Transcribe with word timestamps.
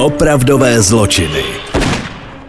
Opravdové 0.00 0.82
zločiny. 0.82 1.42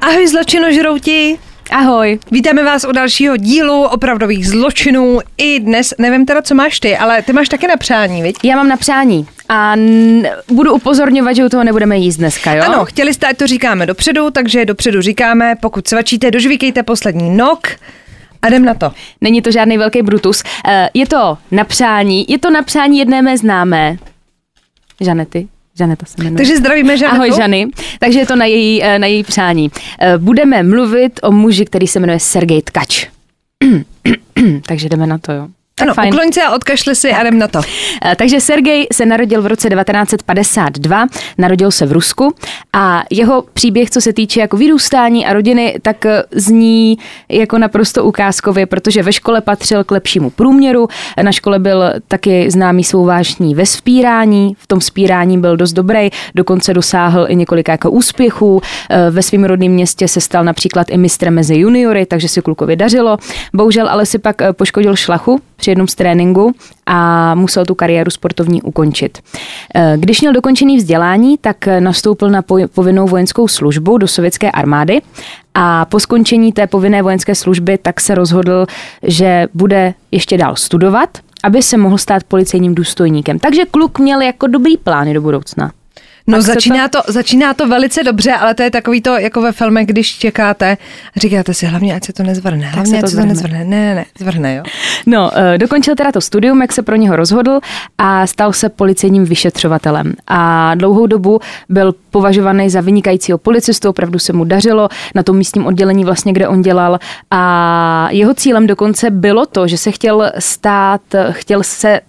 Ahoj 0.02 0.28
zločinožrouti! 0.28 1.38
Ahoj. 1.72 2.20
Vítáme 2.32 2.64
vás 2.64 2.86
u 2.90 2.92
dalšího 2.92 3.38
dílu 3.38 3.84
opravdových 3.84 4.48
zločinů. 4.48 5.20
I 5.38 5.60
dnes, 5.60 5.94
nevím 5.98 6.26
teda, 6.26 6.42
co 6.42 6.56
máš 6.56 6.80
ty, 6.80 6.98
ale 6.98 7.22
ty 7.22 7.34
máš 7.34 7.50
taky 7.50 7.68
na 7.68 7.78
přání, 7.78 8.22
viď? 8.22 8.36
Já 8.44 8.56
mám 8.56 8.68
na 8.68 8.78
přání 8.78 9.28
a 9.50 9.74
n- 9.76 10.28
budu 10.48 10.74
upozorňovat, 10.74 11.36
že 11.36 11.46
u 11.46 11.50
toho 11.50 11.64
nebudeme 11.64 11.98
jíst 11.98 12.18
dneska, 12.18 12.54
jo? 12.54 12.64
Ano, 12.64 12.86
chtěli 12.86 13.14
jste, 13.14 13.28
ať 13.28 13.38
to 13.38 13.48
říkáme 13.48 13.86
dopředu, 13.86 14.32
takže 14.32 14.66
dopředu 14.66 15.02
říkáme, 15.02 15.56
pokud 15.62 15.88
svačíte, 15.88 16.32
dožvíkejte 16.32 16.84
poslední 16.84 17.38
nok 17.38 17.68
a 18.42 18.48
jdem 18.48 18.66
na 18.66 18.74
to. 18.74 18.92
Není 19.22 19.42
to 19.42 19.52
žádný 19.52 19.78
velký 19.78 20.02
brutus. 20.02 20.44
Eh, 20.68 20.90
Je 20.94 21.08
to 21.08 21.38
na 21.52 21.64
přání, 21.64 22.26
je 22.30 22.40
to 22.40 22.50
na 22.50 22.62
přání 22.64 23.00
jedné 23.00 23.22
mé 23.22 23.38
známé. 23.38 23.98
Žanety. 25.02 25.48
Žaneta 25.78 26.06
se 26.06 26.16
jmenuje. 26.24 26.38
Takže 26.38 26.58
zdravíme 26.58 26.98
Žanetu. 26.98 27.16
Ahoj 27.16 27.32
Žany. 27.32 27.68
Takže 28.00 28.20
je 28.20 28.26
to 28.26 28.36
na 28.36 28.46
její, 28.46 28.84
eh, 28.84 29.00
na 29.00 29.08
její 29.08 29.24
přání. 29.24 29.72
Eh, 30.00 30.18
Budeme 30.18 30.64
mluvit 30.64 31.20
o 31.24 31.32
muži, 31.32 31.66
který 31.66 31.88
se 31.88 32.00
jmenuje 32.00 32.20
Sergej 32.20 32.62
Tkač. 32.62 33.08
Takže 34.66 34.90
jdeme 34.90 35.08
na 35.08 35.18
to, 35.18 35.32
jo. 35.32 35.48
Tak 35.82 35.88
Ano, 35.88 35.94
fajn. 35.94 36.14
ukloň 36.14 36.32
se 36.32 36.42
a 36.42 36.56
odkašli 36.56 36.96
si 36.96 37.12
a 37.12 37.22
jdem 37.22 37.40
na 37.40 37.48
to. 37.48 37.62
Eh, 38.06 38.16
Takže 38.16 38.40
Sergej 38.42 38.88
se 38.94 39.06
narodil 39.06 39.42
v 39.42 39.46
roce 39.48 39.70
1952, 39.70 41.08
narodil 41.38 41.72
se 41.72 41.86
v 41.86 41.92
Rusku 41.92 42.36
a 42.74 43.04
jeho 43.10 43.44
příběh, 43.54 43.90
co 43.90 44.02
se 44.02 44.14
týče 44.14 44.40
jako 44.40 44.58
vyrůstání 44.58 45.26
a 45.26 45.34
rodiny, 45.34 45.76
tak 45.82 46.06
eh, 46.06 46.24
zní 46.32 46.98
jako 47.30 47.58
naprosto 47.58 48.04
ukázkově, 48.04 48.66
protože 48.66 49.04
ve 49.04 49.14
škole 49.14 49.42
patřil 49.42 49.84
k 49.84 49.92
lepšímu 49.92 50.30
průměru, 50.30 50.88
na 51.22 51.32
škole 51.32 51.60
byl 51.60 51.84
taky 52.08 52.52
známý 52.52 52.84
svou 52.84 53.06
vášní 53.06 53.56
ve 53.56 53.66
spírání, 53.66 54.56
v 54.60 54.68
tom 54.68 54.82
spírání 54.82 55.38
byl 55.42 55.58
dost 55.58 55.74
dobrý, 55.74 56.10
dokonce 56.36 56.74
dosáhl 56.74 57.26
i 57.30 57.36
několika 57.36 57.72
jako 57.72 57.92
úspěchů, 57.92 58.62
Eh, 58.90 59.12
ve 59.12 59.22
svém 59.22 59.44
rodném 59.44 59.72
městě 59.72 60.08
se 60.08 60.22
stal 60.22 60.44
například 60.44 60.88
i 60.90 60.98
mistrem 60.98 61.34
mezi 61.34 61.56
juniory, 61.56 62.06
takže 62.06 62.28
se 62.28 62.42
klukovi 62.42 62.76
dařilo. 62.76 63.18
Bohužel 63.54 63.90
ale 63.90 64.06
si 64.06 64.20
pak 64.20 64.36
poškodil 64.52 64.96
šlachu 64.96 65.40
při 65.62 65.72
jednom 65.72 65.88
z 65.88 65.96
tréninku 65.96 66.52
a 66.86 67.36
musel 67.36 67.66
tu 67.66 67.76
kariéru 67.76 68.12
sportovní 68.12 68.62
ukončit. 68.62 69.20
Eh, 69.76 69.94
Když 69.98 70.22
měl 70.22 70.34
dokončený 70.34 70.78
vzdělání, 70.78 71.38
tak 71.38 71.68
nastoupil 71.80 72.30
na 72.30 72.42
povinnou 72.74 73.08
vojenskou 73.08 73.48
službu 73.48 73.98
do 73.98 74.08
sovětské 74.08 74.52
armády 74.52 75.02
a 75.54 75.86
po 75.86 76.00
skončení 76.00 76.54
té 76.54 76.68
povinné 76.68 77.02
vojenské 77.02 77.36
služby 77.36 77.78
tak 77.78 78.02
se 78.02 78.16
rozhodl, 78.16 78.66
že 79.04 79.48
bude 79.54 79.94
ještě 80.12 80.38
dál 80.38 80.56
studovat, 80.56 81.10
aby 81.44 81.62
se 81.62 81.78
mohl 81.78 81.98
stát 81.98 82.24
policejním 82.24 82.76
důstojníkem. 82.76 83.40
Takže 83.40 83.66
kluk 83.72 84.00
měl 84.00 84.22
jako 84.22 84.48
dobrý 84.48 84.78
plány 84.78 85.14
do 85.14 85.22
budoucna. 85.22 85.72
No 86.28 86.42
začíná 86.42 86.88
to, 86.88 87.02
začíná 87.08 87.54
to 87.54 87.68
velice 87.68 88.04
dobře, 88.04 88.34
ale 88.34 88.56
to 88.56 88.64
je 88.64 88.72
takový 88.72 89.02
to, 89.02 89.18
jako 89.18 89.42
ve 89.42 89.52
filmech, 89.52 89.88
když 89.88 90.18
čekáte 90.18 90.78
a 91.18 91.20
říkáte 91.20 91.54
si 91.54 91.66
hlavně, 91.66 91.96
ať 91.96 92.06
se 92.06 92.14
to 92.14 92.24
nezvrhne, 92.24 92.68
hlavně, 92.68 92.92
se 92.92 92.98
ať 92.98 93.02
to 93.02 93.08
se 93.08 93.16
to 93.16 93.22
zvrhne. 93.22 93.34
nezvrhne. 93.34 93.66
Ne, 93.66 93.86
ne, 93.86 93.96
ne, 93.96 94.06
zvrhne, 94.20 94.56
jo. 94.56 94.64
No, 95.06 95.32
eh, 95.36 95.58
dokončil 95.58 95.96
teda 95.96 96.12
to 96.12 96.22
studium, 96.22 96.62
jak 96.62 96.72
se 96.72 96.82
pro 96.82 96.96
něho 96.96 97.16
rozhodl 97.16 97.60
a 97.98 98.28
stal 98.28 98.54
se 98.54 98.70
policejním 98.70 99.26
vyšetřovatelem. 99.26 100.14
A 100.28 100.76
dlouhou 100.76 101.08
dobu 101.08 101.40
byl 101.70 101.96
považovaný 102.12 102.70
za 102.70 102.82
vynikajícího 102.82 103.38
policistu, 103.38 103.90
opravdu 103.90 104.20
se 104.20 104.34
mu 104.34 104.44
dařilo 104.44 104.90
na 105.16 105.24
tom 105.24 105.38
místním 105.38 105.66
oddělení 105.66 106.06
vlastně, 106.06 106.34
kde 106.34 106.48
on 106.48 106.62
dělal. 106.62 107.00
A 107.32 108.08
jeho 108.12 108.34
cílem 108.34 108.68
dokonce 108.68 109.10
bylo 109.10 109.46
to, 109.46 109.68
že 109.68 109.78
se 109.78 109.92
chtěl 109.92 110.32
stát, 110.40 111.02
chtěl 111.32 111.64
se 111.64 112.02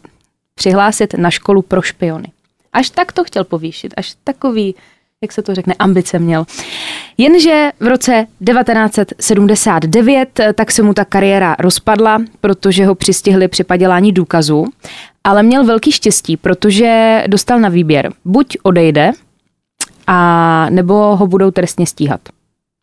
přihlásit 0.55 1.15
na 1.15 1.31
školu 1.31 1.63
pro 1.63 1.83
špiony. 1.83 2.27
Až 2.73 2.91
tak 2.91 3.13
to 3.13 3.25
chtěl 3.25 3.45
povýšit, 3.45 3.95
až 3.97 4.15
takový, 4.25 4.75
jak 5.23 5.33
se 5.33 5.43
to 5.43 5.55
řekne, 5.55 5.75
ambice 5.79 6.19
měl. 6.19 6.45
Jenže 7.19 7.71
v 7.81 7.87
roce 7.87 8.27
1979 8.47 10.41
eh, 10.41 10.53
tak 10.53 10.73
se 10.73 10.83
mu 10.83 10.95
ta 10.95 11.05
kariéra 11.05 11.57
rozpadla, 11.59 12.19
protože 12.41 12.87
ho 12.87 12.95
přistihli 12.95 13.49
při 13.49 13.65
padělání 13.65 14.13
důkazů, 14.13 14.67
ale 15.25 15.43
měl 15.43 15.65
velký 15.65 15.93
štěstí, 15.93 16.37
protože 16.37 17.25
dostal 17.27 17.61
na 17.61 17.69
výběr. 17.69 18.13
Buď 18.25 18.57
odejde, 18.63 19.13
a 20.07 20.67
nebo 20.71 21.17
ho 21.17 21.27
budou 21.27 21.51
trestně 21.51 21.87
stíhat. 21.87 22.21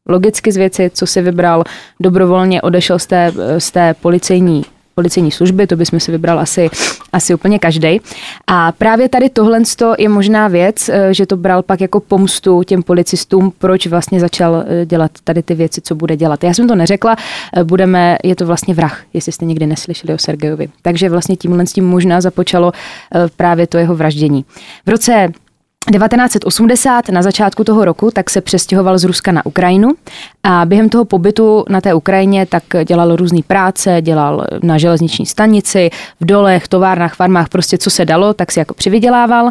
Logicky 0.09 0.51
z 0.51 0.57
věci, 0.57 0.91
co 0.93 1.07
si 1.07 1.21
vybral, 1.21 1.63
dobrovolně 1.99 2.61
odešel 2.61 2.99
z 2.99 3.05
té, 3.07 3.33
z 3.57 3.71
té 3.71 3.93
policejní 3.93 4.63
policejní 4.95 5.31
služby, 5.31 5.67
to 5.67 5.75
bychom 5.75 5.99
si 5.99 6.11
vybral 6.11 6.39
asi, 6.39 6.69
asi 7.13 7.33
úplně 7.33 7.59
každý. 7.59 8.01
A 8.47 8.71
právě 8.71 9.09
tady 9.09 9.29
tohle 9.29 9.61
je 9.97 10.09
možná 10.09 10.47
věc, 10.47 10.89
eh, 10.89 11.13
že 11.13 11.25
to 11.25 11.37
bral 11.37 11.63
pak 11.63 11.81
jako 11.81 11.99
pomstu 11.99 12.63
těm 12.63 12.83
policistům, 12.83 13.53
proč 13.57 13.87
vlastně 13.87 14.19
začal 14.19 14.63
eh, 14.67 14.85
dělat 14.85 15.11
tady 15.23 15.43
ty 15.43 15.55
věci, 15.55 15.81
co 15.81 15.95
bude 15.95 16.17
dělat. 16.17 16.43
Já 16.43 16.53
jsem 16.53 16.67
to 16.67 16.75
neřekla, 16.75 17.15
eh, 17.15 17.63
budeme, 17.63 18.17
je 18.23 18.35
to 18.35 18.45
vlastně 18.45 18.73
vrah, 18.73 19.01
jestli 19.13 19.31
jste 19.31 19.45
někdy 19.45 19.65
neslyšeli 19.67 20.13
o 20.13 20.17
Sergejovi. 20.17 20.69
Takže 20.81 21.09
vlastně 21.09 21.35
tímhle 21.35 21.65
s 21.65 21.73
tím 21.73 21.87
možná 21.87 22.21
započalo 22.21 22.71
právě 23.35 23.67
to 23.67 23.77
jeho 23.77 23.95
vraždění. 23.95 24.45
V 24.85 24.89
roce 24.89 25.31
1980 25.91 27.09
na 27.09 27.21
začátku 27.21 27.63
toho 27.63 27.85
roku 27.85 28.11
tak 28.11 28.29
se 28.29 28.41
přestěhoval 28.41 28.97
z 28.97 29.03
Ruska 29.03 29.31
na 29.31 29.45
Ukrajinu. 29.45 29.89
A 30.43 30.65
během 30.65 30.89
toho 30.89 31.05
pobytu 31.05 31.65
na 31.69 31.81
té 31.81 31.93
Ukrajině 31.93 32.45
tak 32.45 32.63
dělal 32.85 33.15
různé 33.15 33.39
práce, 33.47 33.97
dělal 34.01 34.45
na 34.63 34.77
železniční 34.77 35.25
stanici, 35.25 35.89
v 36.19 36.25
dolech, 36.25 36.67
továrnách, 36.67 37.15
farmách, 37.15 37.49
prostě 37.49 37.77
co 37.77 37.89
se 37.89 38.05
dalo, 38.05 38.33
tak 38.33 38.51
si 38.51 38.59
jako 38.59 38.73
přivydělával. 38.73 39.49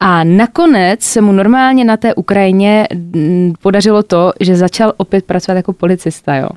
A 0.00 0.24
nakonec 0.24 1.02
se 1.02 1.20
mu 1.20 1.32
normálně 1.32 1.84
na 1.84 1.96
té 1.96 2.14
Ukrajině 2.14 2.88
mm, 2.94 3.54
podařilo 3.62 4.02
to, 4.02 4.32
že 4.40 4.56
začal 4.56 4.92
opět 4.96 5.24
pracovat 5.24 5.56
jako 5.56 5.72
policista, 5.72 6.36
jo. 6.36 6.48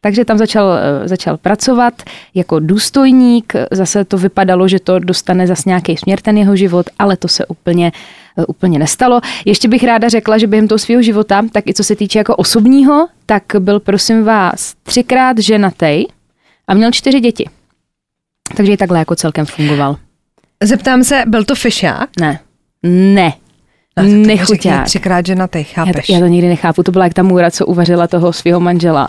Takže 0.00 0.24
tam 0.24 0.38
začal, 0.38 0.72
eh, 0.72 1.08
začal 1.08 1.36
pracovat 1.36 1.94
jako 2.34 2.60
důstojník, 2.60 3.52
zase 3.70 4.04
to 4.04 4.18
vypadalo, 4.18 4.68
že 4.68 4.80
to 4.80 4.98
dostane 4.98 5.46
zase 5.46 5.62
nějaký 5.66 5.96
směr 5.96 6.20
ten 6.20 6.38
jeho 6.38 6.56
život, 6.56 6.86
ale 6.98 7.16
to 7.16 7.28
se 7.28 7.46
úplně, 7.46 7.92
eh, 7.92 8.27
úplně 8.46 8.78
nestalo. 8.78 9.20
Ještě 9.44 9.68
bych 9.68 9.84
ráda 9.84 10.08
řekla, 10.08 10.38
že 10.38 10.46
během 10.46 10.68
toho 10.68 10.78
svého 10.78 11.02
života, 11.02 11.42
tak 11.52 11.66
i 11.66 11.74
co 11.74 11.84
se 11.84 11.96
týče 11.96 12.18
jako 12.18 12.36
osobního, 12.36 13.08
tak 13.26 13.42
byl 13.58 13.80
prosím 13.80 14.24
vás 14.24 14.74
třikrát 14.82 15.38
ženatej 15.38 16.06
a 16.68 16.74
měl 16.74 16.90
čtyři 16.92 17.20
děti. 17.20 17.50
Takže 18.56 18.72
i 18.72 18.76
takhle 18.76 18.98
jako 18.98 19.16
celkem 19.16 19.46
fungoval. 19.46 19.96
Zeptám 20.62 21.04
se, 21.04 21.22
byl 21.26 21.44
to 21.44 21.54
fišák? 21.54 22.08
Ne. 22.20 22.40
Ne. 22.82 23.32
No, 23.96 24.04
Nechuťák. 24.04 24.84
Třikrát 24.84 25.26
ženatý, 25.26 25.58
Já 25.58 25.64
chápeš? 25.84 26.06
to, 26.06 26.12
já 26.12 26.18
to 26.20 26.26
nikdy 26.26 26.48
nechápu. 26.48 26.82
To 26.82 26.92
byla 26.92 27.04
jak 27.04 27.14
ta 27.14 27.22
můra, 27.22 27.50
co 27.50 27.66
uvařila 27.66 28.06
toho 28.06 28.32
svého 28.32 28.60
manžela. 28.60 29.08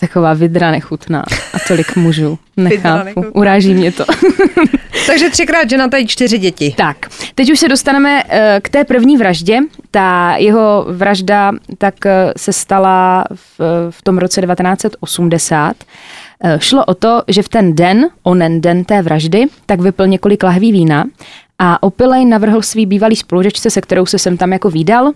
Taková 0.00 0.34
vidra 0.34 0.70
nechutná 0.70 1.24
a 1.54 1.58
tolik 1.68 1.96
mužů. 1.96 2.38
Nechápu. 2.56 3.24
Uráží 3.32 3.74
mě 3.74 3.92
to. 3.92 4.04
Takže 5.06 5.30
třikrát 5.30 5.70
ženatý, 5.70 6.06
čtyři 6.06 6.38
děti. 6.38 6.74
tak, 6.76 6.96
teď 7.34 7.52
už 7.52 7.58
se 7.58 7.68
dostaneme 7.68 8.22
eh, 8.28 8.60
k 8.62 8.68
té 8.68 8.84
první 8.84 9.16
vraždě. 9.16 9.58
Ta 9.90 10.34
jeho 10.38 10.86
vražda 10.88 11.52
tak 11.78 12.06
eh, 12.06 12.32
se 12.36 12.52
stala 12.52 13.24
v, 13.34 13.60
v 13.90 14.02
tom 14.02 14.18
roce 14.18 14.40
1980. 14.40 15.76
Eh, 16.44 16.58
Šlo 16.60 16.84
o 16.84 16.94
to, 16.94 17.22
že 17.28 17.42
v 17.42 17.48
ten 17.48 17.74
den, 17.74 18.06
onen 18.22 18.60
den 18.60 18.84
té 18.84 19.02
vraždy, 19.02 19.46
tak 19.66 19.80
vypil 19.80 20.06
několik 20.06 20.42
lahví 20.42 20.72
vína 20.72 21.04
a 21.58 21.82
opilej 21.82 22.24
navrhl 22.24 22.62
svý 22.62 22.86
bývalý 22.86 23.16
spolužečce, 23.16 23.70
se 23.70 23.80
kterou 23.80 24.06
se 24.06 24.18
sem 24.18 24.36
tam 24.36 24.52
jako 24.52 24.70
výdal, 24.70 25.12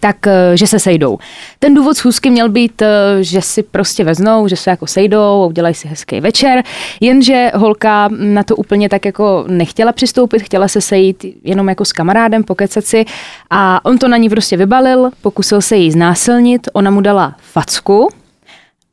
tak, 0.00 0.26
eh, 0.26 0.56
že 0.56 0.66
se 0.66 0.78
sejdou. 0.78 1.18
Ten 1.58 1.74
důvod 1.74 1.96
schůzky 1.96 2.30
měl 2.30 2.48
být, 2.48 2.82
eh, 2.82 2.88
že 3.20 3.42
si 3.42 3.62
prostě 3.62 4.04
veznou, 4.04 4.48
že 4.48 4.56
se 4.56 4.70
jako 4.70 4.86
sejdou, 4.86 5.46
udělají 5.48 5.74
si 5.74 5.88
hezký 5.88 6.20
večer, 6.20 6.62
jenže 7.00 7.50
holka 7.54 8.08
na 8.08 8.42
to 8.42 8.56
úplně 8.56 8.88
tak 8.88 9.04
jako 9.04 9.44
nechtěla 9.48 9.92
přistoupit, 9.92 10.42
chtěla 10.42 10.68
se 10.68 10.80
sejít 10.80 11.24
jenom 11.44 11.68
jako 11.68 11.84
s 11.84 11.92
kamarádem, 11.92 12.44
pokecat 12.44 12.84
si 12.84 13.04
a 13.50 13.84
on 13.84 13.98
to 13.98 14.08
na 14.08 14.16
ní 14.16 14.28
prostě 14.28 14.56
vybalil, 14.56 15.10
pokusil 15.22 15.60
se 15.60 15.76
jí 15.76 15.90
znásilnit, 15.90 16.68
ona 16.72 16.90
mu 16.90 17.00
dala 17.00 17.36
facku 17.38 18.08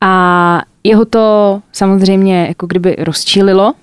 a 0.01 0.61
jeho 0.83 1.05
to 1.05 1.61
samozřejmě 1.71 2.45
jako 2.47 2.67
kdyby 2.67 2.95
rozčílilo 2.99 3.73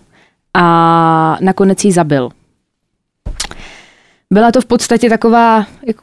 a 0.55 1.37
nakonec 1.41 1.85
jí 1.85 1.93
zabil. 1.93 2.31
Byla 4.33 4.53
to 4.53 4.61
v 4.61 4.67
podstatě 4.67 5.09
taková, 5.09 5.67
jako, 5.87 6.03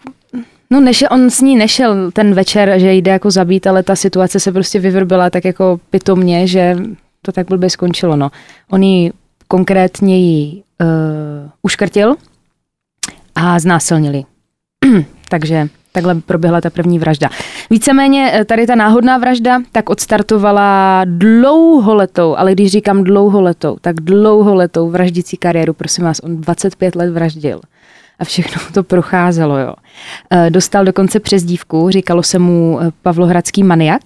no 0.70 0.80
nešel, 0.80 1.08
on 1.12 1.30
s 1.30 1.42
ní 1.42 1.56
nešel 1.56 2.12
ten 2.12 2.34
večer, 2.34 2.80
že 2.80 2.94
jde 2.94 3.12
jako 3.12 3.32
zabít, 3.32 3.68
ale 3.68 3.84
ta 3.84 3.96
situace 3.96 4.40
se 4.40 4.52
prostě 4.52 4.80
vyvrbila 4.80 5.30
tak 5.30 5.46
jako 5.46 5.80
pitomně, 5.90 6.48
že 6.48 6.78
to 7.22 7.32
tak 7.32 7.48
blbě 7.48 7.70
skončilo. 7.70 8.16
No. 8.16 8.32
On 8.72 8.84
jí 8.84 9.12
konkrétně 9.48 10.20
jí 10.20 10.64
uh, 10.82 10.88
uškrtil 11.62 12.16
a 13.36 13.60
znásilnili. 13.60 14.24
Takže 15.30 15.70
takhle 15.96 16.16
proběhla 16.16 16.62
ta 16.62 16.70
první 16.70 17.00
vražda. 17.00 17.30
Víceméně 17.70 18.32
eh, 18.34 18.46
tady 18.46 18.68
ta 18.68 18.76
náhodná 18.76 19.18
vražda 19.18 19.62
tak 19.72 19.90
odstartovala 19.90 21.02
dlouholetou, 21.06 22.36
ale 22.36 22.52
když 22.52 22.72
říkám 22.72 23.04
dlouholetou, 23.04 23.78
tak 23.82 23.96
dlouholetou 23.96 24.90
vraždící 24.90 25.38
kariéru, 25.38 25.74
prosím 25.74 26.04
vás, 26.04 26.20
on 26.24 26.42
25 26.42 26.96
let 26.96 27.10
vraždil. 27.10 27.62
A 28.20 28.26
všechno 28.26 28.62
to 28.74 28.84
procházelo. 28.84 29.58
Jo. 29.58 29.74
Eh, 30.30 30.50
dostal 30.50 30.86
dokonce 30.86 31.20
přezdívku, 31.20 31.90
říkalo 31.90 32.24
se 32.24 32.40
mu 32.40 32.80
eh, 32.82 32.92
Pavlohradský 33.02 33.64
maniak, 33.64 34.02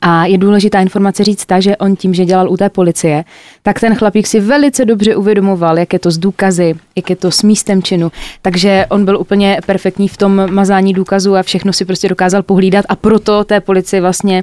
a 0.00 0.26
je 0.26 0.38
důležitá 0.38 0.80
informace 0.80 1.24
říct 1.24 1.46
ta, 1.46 1.60
že 1.60 1.76
on 1.76 1.96
tím, 1.96 2.14
že 2.14 2.24
dělal 2.24 2.50
u 2.50 2.56
té 2.56 2.68
policie, 2.68 3.24
tak 3.62 3.80
ten 3.80 3.94
chlapík 3.94 4.26
si 4.26 4.40
velice 4.40 4.84
dobře 4.84 5.16
uvědomoval, 5.16 5.78
jak 5.78 5.92
je 5.92 5.98
to 5.98 6.10
s 6.10 6.18
důkazy, 6.18 6.74
jak 6.96 7.10
je 7.10 7.16
to 7.16 7.30
s 7.30 7.42
místem 7.42 7.82
činu. 7.82 8.12
Takže 8.42 8.86
on 8.88 9.04
byl 9.04 9.20
úplně 9.20 9.58
perfektní 9.66 10.08
v 10.08 10.16
tom 10.16 10.52
mazání 10.52 10.92
důkazů 10.92 11.36
a 11.36 11.42
všechno 11.42 11.72
si 11.72 11.84
prostě 11.84 12.08
dokázal 12.08 12.42
pohlídat 12.42 12.84
a 12.88 12.96
proto 12.96 13.44
té 13.44 13.60
policii 13.60 14.00
vlastně 14.00 14.42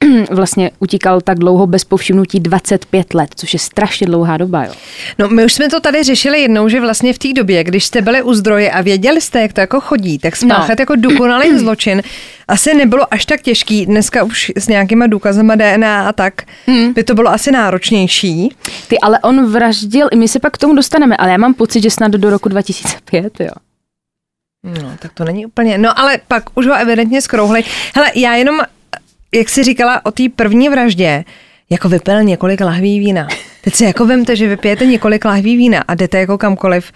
vlastně 0.30 0.70
utíkal 0.78 1.20
tak 1.20 1.38
dlouho 1.38 1.66
bez 1.66 1.84
povšimnutí 1.84 2.40
25 2.40 3.14
let, 3.14 3.30
což 3.34 3.52
je 3.52 3.58
strašně 3.58 4.06
dlouhá 4.06 4.36
doba. 4.36 4.64
Jo. 4.64 4.72
No 5.18 5.28
my 5.28 5.44
už 5.44 5.52
jsme 5.52 5.68
to 5.68 5.80
tady 5.80 6.02
řešili 6.02 6.40
jednou, 6.40 6.68
že 6.68 6.80
vlastně 6.80 7.12
v 7.12 7.18
té 7.18 7.32
době, 7.32 7.64
když 7.64 7.84
jste 7.84 8.02
byli 8.02 8.22
u 8.22 8.34
zdroje 8.34 8.70
a 8.70 8.82
věděli 8.82 9.20
jste, 9.20 9.40
jak 9.40 9.52
to 9.52 9.60
jako 9.60 9.80
chodí, 9.80 10.18
tak 10.18 10.36
spáchat 10.36 10.78
no. 10.78 10.82
jako 10.82 10.96
dokonalý 10.96 11.58
zločin 11.58 12.02
asi 12.48 12.74
nebylo 12.74 13.14
až 13.14 13.26
tak 13.26 13.42
těžký. 13.42 13.86
Dneska 13.86 14.22
už 14.22 14.52
s 14.56 14.68
nějakýma 14.68 15.06
důkazama 15.06 15.54
DNA 15.54 16.08
a 16.08 16.12
tak 16.12 16.42
hmm. 16.66 16.92
by 16.92 17.04
to 17.04 17.14
bylo 17.14 17.30
asi 17.30 17.50
náročnější. 17.50 18.56
Ty, 18.88 18.98
ale 18.98 19.18
on 19.18 19.52
vraždil, 19.52 20.08
my 20.14 20.28
se 20.28 20.38
pak 20.38 20.52
k 20.52 20.58
tomu 20.58 20.74
dostaneme, 20.74 21.16
ale 21.16 21.30
já 21.30 21.36
mám 21.36 21.54
pocit, 21.54 21.82
že 21.82 21.90
snad 21.90 22.12
do 22.12 22.30
roku 22.30 22.48
2005, 22.48 23.40
jo. 23.40 23.50
No, 24.82 24.96
tak 24.98 25.12
to 25.12 25.24
není 25.24 25.46
úplně. 25.46 25.78
No, 25.78 25.98
ale 25.98 26.18
pak 26.28 26.44
už 26.54 26.66
ho 26.66 26.74
evidentně 26.74 27.22
skrouhli. 27.22 27.64
Hele, 27.94 28.10
já 28.14 28.34
jenom 28.34 28.60
jak 29.34 29.48
jsi 29.48 29.64
říkala 29.64 30.06
o 30.06 30.10
té 30.10 30.22
první 30.36 30.68
vraždě, 30.68 31.24
jako 31.70 31.88
vypil 31.88 32.22
několik 32.22 32.60
lahví 32.60 33.00
vína. 33.00 33.28
Teď 33.60 33.74
si 33.74 33.84
jako 33.84 34.06
vemte, 34.06 34.36
že 34.36 34.48
vypijete 34.48 34.86
několik 34.86 35.24
lahví 35.24 35.56
vína 35.56 35.84
a 35.88 35.94
jdete 35.94 36.18
jako 36.18 36.38
kamkoliv. 36.38 36.92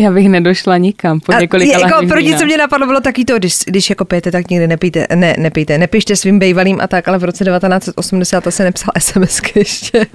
Já 0.00 0.10
bych 0.10 0.28
nedošla 0.28 0.76
nikam 0.76 1.20
po 1.20 1.32
několik 1.32 1.68
jako 1.68 1.94
lahví 1.94 2.08
První, 2.08 2.36
co 2.36 2.44
mě 2.44 2.56
napadlo, 2.56 2.86
bylo 2.86 3.00
taky 3.00 3.24
to, 3.24 3.38
když, 3.38 3.58
když 3.66 3.90
jako 3.90 4.04
pijete, 4.04 4.32
tak 4.32 4.50
nikdy 4.50 4.66
nepijte, 4.66 5.06
ne, 5.14 5.34
nepijte, 5.38 5.78
nepište 5.78 6.16
svým 6.16 6.38
bejvalým 6.38 6.80
a 6.80 6.86
tak, 6.86 7.08
ale 7.08 7.18
v 7.18 7.24
roce 7.24 7.44
1980 7.44 8.44
to 8.44 8.50
se 8.50 8.64
nepsal 8.64 8.90
SMS 8.98 9.40
ještě. 9.54 10.06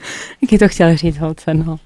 Jaký 0.41 0.57
to 0.57 0.67
chtěl 0.67 0.97
říct, 0.97 1.17
holce, 1.17 1.53
no. 1.53 1.77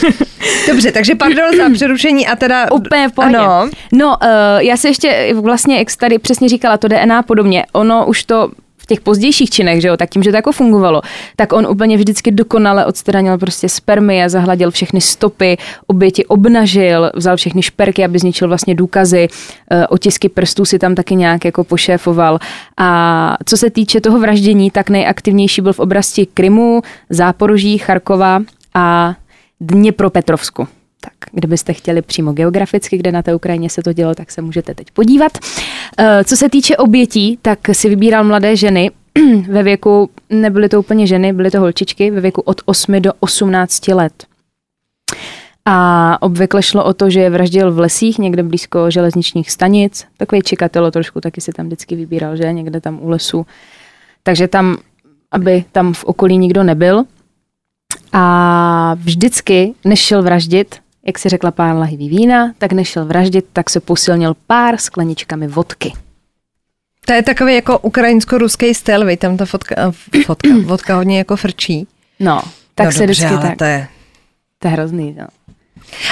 Dobře, 0.68 0.92
takže 0.92 1.14
pardon 1.14 1.56
za 1.56 1.70
přerušení 1.74 2.26
a 2.26 2.36
teda... 2.36 2.72
Úplně 2.72 3.08
v 3.08 3.12
pohodě. 3.12 3.36
Ano. 3.36 3.70
No, 3.92 4.08
uh, 4.08 4.58
já 4.58 4.76
se 4.76 4.88
ještě 4.88 5.34
vlastně, 5.40 5.78
jak 5.78 5.96
tady 5.96 6.18
přesně 6.18 6.48
říkala, 6.48 6.76
to 6.76 6.88
DNA 6.88 7.22
podobně, 7.22 7.64
ono 7.72 8.06
už 8.06 8.24
to 8.24 8.50
těch 8.90 9.00
pozdějších 9.00 9.50
činech, 9.50 9.80
že 9.80 9.88
jo, 9.88 9.96
tak 9.96 10.10
tím, 10.10 10.22
že 10.22 10.30
to 10.30 10.36
jako 10.36 10.52
fungovalo, 10.52 11.02
tak 11.36 11.52
on 11.52 11.66
úplně 11.66 11.96
vždycky 11.96 12.30
dokonale 12.30 12.86
odstranil 12.86 13.38
prostě 13.38 13.68
spermie, 13.68 14.28
zahladil 14.28 14.70
všechny 14.70 15.00
stopy, 15.00 15.56
oběti 15.86 16.26
obnažil, 16.26 17.10
vzal 17.14 17.36
všechny 17.36 17.62
šperky, 17.62 18.04
aby 18.04 18.18
zničil 18.18 18.48
vlastně 18.48 18.74
důkazy, 18.74 19.28
eh, 19.70 19.86
otisky 19.86 20.28
prstů 20.28 20.64
si 20.64 20.78
tam 20.78 20.94
taky 20.94 21.14
nějak 21.14 21.44
jako 21.44 21.64
pošéfoval. 21.64 22.38
A 22.76 23.36
co 23.44 23.56
se 23.56 23.70
týče 23.70 24.00
toho 24.00 24.18
vraždění, 24.18 24.70
tak 24.70 24.90
nejaktivnější 24.90 25.62
byl 25.62 25.72
v 25.72 25.78
oblasti 25.78 26.26
Krymu, 26.26 26.82
Záporoží, 27.10 27.78
Charkova 27.78 28.42
a 28.74 29.14
Dněpropetrovsku. 29.60 30.79
Tak 31.00 31.12
kdybyste 31.32 31.72
chtěli 31.72 32.02
přímo 32.02 32.32
geograficky, 32.32 32.98
kde 32.98 33.12
na 33.12 33.22
té 33.22 33.34
Ukrajině 33.34 33.70
se 33.70 33.82
to 33.82 33.92
dělo, 33.92 34.14
tak 34.14 34.30
se 34.30 34.42
můžete 34.42 34.74
teď 34.74 34.90
podívat. 34.90 35.32
Eh, 35.98 36.24
co 36.24 36.36
se 36.36 36.48
týče 36.48 36.76
obětí, 36.76 37.38
tak 37.42 37.58
si 37.72 37.88
vybíral 37.88 38.24
mladé 38.24 38.56
ženy 38.56 38.90
ve 39.48 39.62
věku, 39.62 40.10
nebyly 40.30 40.68
to 40.68 40.80
úplně 40.80 41.06
ženy, 41.06 41.32
byly 41.32 41.50
to 41.50 41.60
holčičky, 41.60 42.10
ve 42.10 42.20
věku 42.20 42.40
od 42.40 42.60
8 42.64 43.02
do 43.02 43.12
18 43.20 43.88
let. 43.88 44.26
A 45.64 46.16
obvykle 46.22 46.62
šlo 46.62 46.84
o 46.84 46.94
to, 46.94 47.10
že 47.10 47.20
je 47.20 47.30
vraždil 47.30 47.72
v 47.72 47.78
lesích, 47.78 48.18
někde 48.18 48.42
blízko 48.42 48.90
železničních 48.90 49.50
stanic. 49.50 50.06
Takový 50.16 50.42
čikatelo 50.42 50.90
trošku 50.90 51.20
taky 51.20 51.40
si 51.40 51.52
tam 51.52 51.66
vždycky 51.66 51.96
vybíral, 51.96 52.36
že 52.36 52.52
někde 52.52 52.80
tam 52.80 52.98
u 53.02 53.08
lesu. 53.08 53.46
Takže 54.22 54.48
tam, 54.48 54.76
aby 55.32 55.64
tam 55.72 55.92
v 55.92 56.04
okolí 56.04 56.38
nikdo 56.38 56.62
nebyl. 56.62 57.04
A 58.12 58.94
vždycky, 58.94 59.74
než 59.84 60.00
šel 60.00 60.22
vraždit, 60.22 60.76
jak 61.06 61.18
si 61.18 61.28
řekla 61.28 61.50
pár 61.50 61.76
lahví 61.76 62.08
vína, 62.08 62.52
tak 62.58 62.72
nešel 62.72 63.04
vraždit, 63.04 63.44
tak 63.52 63.70
se 63.70 63.80
posilnil 63.80 64.34
pár 64.46 64.76
skleničkami 64.76 65.46
vodky. 65.48 65.92
To 67.06 67.12
je 67.12 67.22
takový 67.22 67.54
jako 67.54 67.78
ukrajinsko-ruský 67.78 68.74
styl, 68.74 69.04
vej, 69.04 69.16
tam 69.16 69.36
ta 69.36 69.44
fotka, 69.44 69.74
eh, 69.78 70.22
fotka, 70.22 70.48
vodka 70.64 70.96
hodně 70.96 71.18
jako 71.18 71.36
frčí. 71.36 71.86
No, 72.20 72.42
tak 72.74 72.86
no 72.86 72.92
se 72.92 73.06
dobře, 73.06 73.26
vždycky 73.26 73.46
tak. 73.46 73.58
To 73.58 73.64
je... 73.64 73.88
to 74.58 74.68
je 74.68 74.72
hrozný, 74.72 75.16
no. 75.18 75.26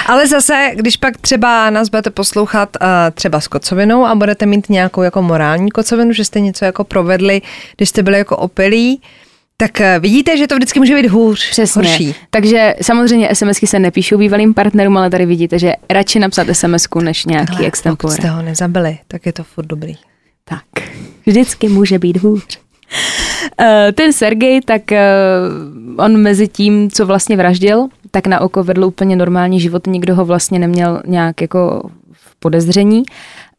Ale 0.07 0.27
zase, 0.27 0.71
když 0.75 0.97
pak 0.97 1.17
třeba 1.17 1.69
nás 1.69 1.89
budete 1.89 2.09
poslouchat 2.09 2.77
uh, 2.81 2.87
třeba 3.13 3.39
s 3.39 3.47
kocovinou 3.47 4.05
a 4.05 4.15
budete 4.15 4.45
mít 4.45 4.69
nějakou 4.69 5.01
jako 5.01 5.21
morální 5.21 5.71
kocovinu, 5.71 6.13
že 6.13 6.25
jste 6.25 6.39
něco 6.39 6.65
jako 6.65 6.83
provedli, 6.83 7.41
když 7.75 7.89
jste 7.89 8.03
byli 8.03 8.17
jako 8.17 8.37
opilí, 8.37 9.01
tak 9.61 9.81
eh, 9.81 9.99
vidíte, 9.99 10.37
že 10.37 10.47
to 10.47 10.55
vždycky 10.55 10.79
může 10.79 10.95
být 10.95 11.07
hůř, 11.07 11.49
Přesně. 11.49 11.79
horší. 11.79 12.15
Takže 12.29 12.75
samozřejmě 12.81 13.29
SMSky 13.33 13.67
se 13.67 13.79
nepíšou 13.79 14.17
bývalým 14.17 14.53
partnerům, 14.53 14.97
ale 14.97 15.09
tady 15.09 15.25
vidíte, 15.25 15.59
že 15.59 15.73
radši 15.89 16.19
napsat 16.19 16.47
SMSku 16.51 16.99
než 16.99 17.25
nějaký 17.25 17.55
Ale 17.57 17.67
extempore. 17.67 18.11
Pokud 18.11 18.21
jste 18.21 18.29
ho 18.29 18.41
nezabili, 18.41 18.97
tak 19.07 19.25
je 19.25 19.33
to 19.33 19.43
furt 19.43 19.65
dobrý. 19.65 19.93
Tak, 20.45 20.63
vždycky 21.25 21.69
může 21.69 21.99
být 21.99 22.17
hůř. 22.17 22.59
Uh, 23.59 23.65
ten 23.93 24.13
Sergej, 24.13 24.61
tak 24.61 24.81
uh, 24.91 26.05
on 26.05 26.17
mezi 26.17 26.47
tím, 26.47 26.91
co 26.91 27.05
vlastně 27.05 27.37
vraždil, 27.37 27.87
tak 28.11 28.27
na 28.27 28.39
oko 28.39 28.63
vedl 28.63 28.85
úplně 28.85 29.15
normální 29.15 29.59
život, 29.59 29.87
nikdo 29.87 30.15
ho 30.15 30.25
vlastně 30.25 30.59
neměl 30.59 31.01
nějak 31.07 31.41
jako 31.41 31.89
v 32.13 32.35
podezření. 32.39 33.03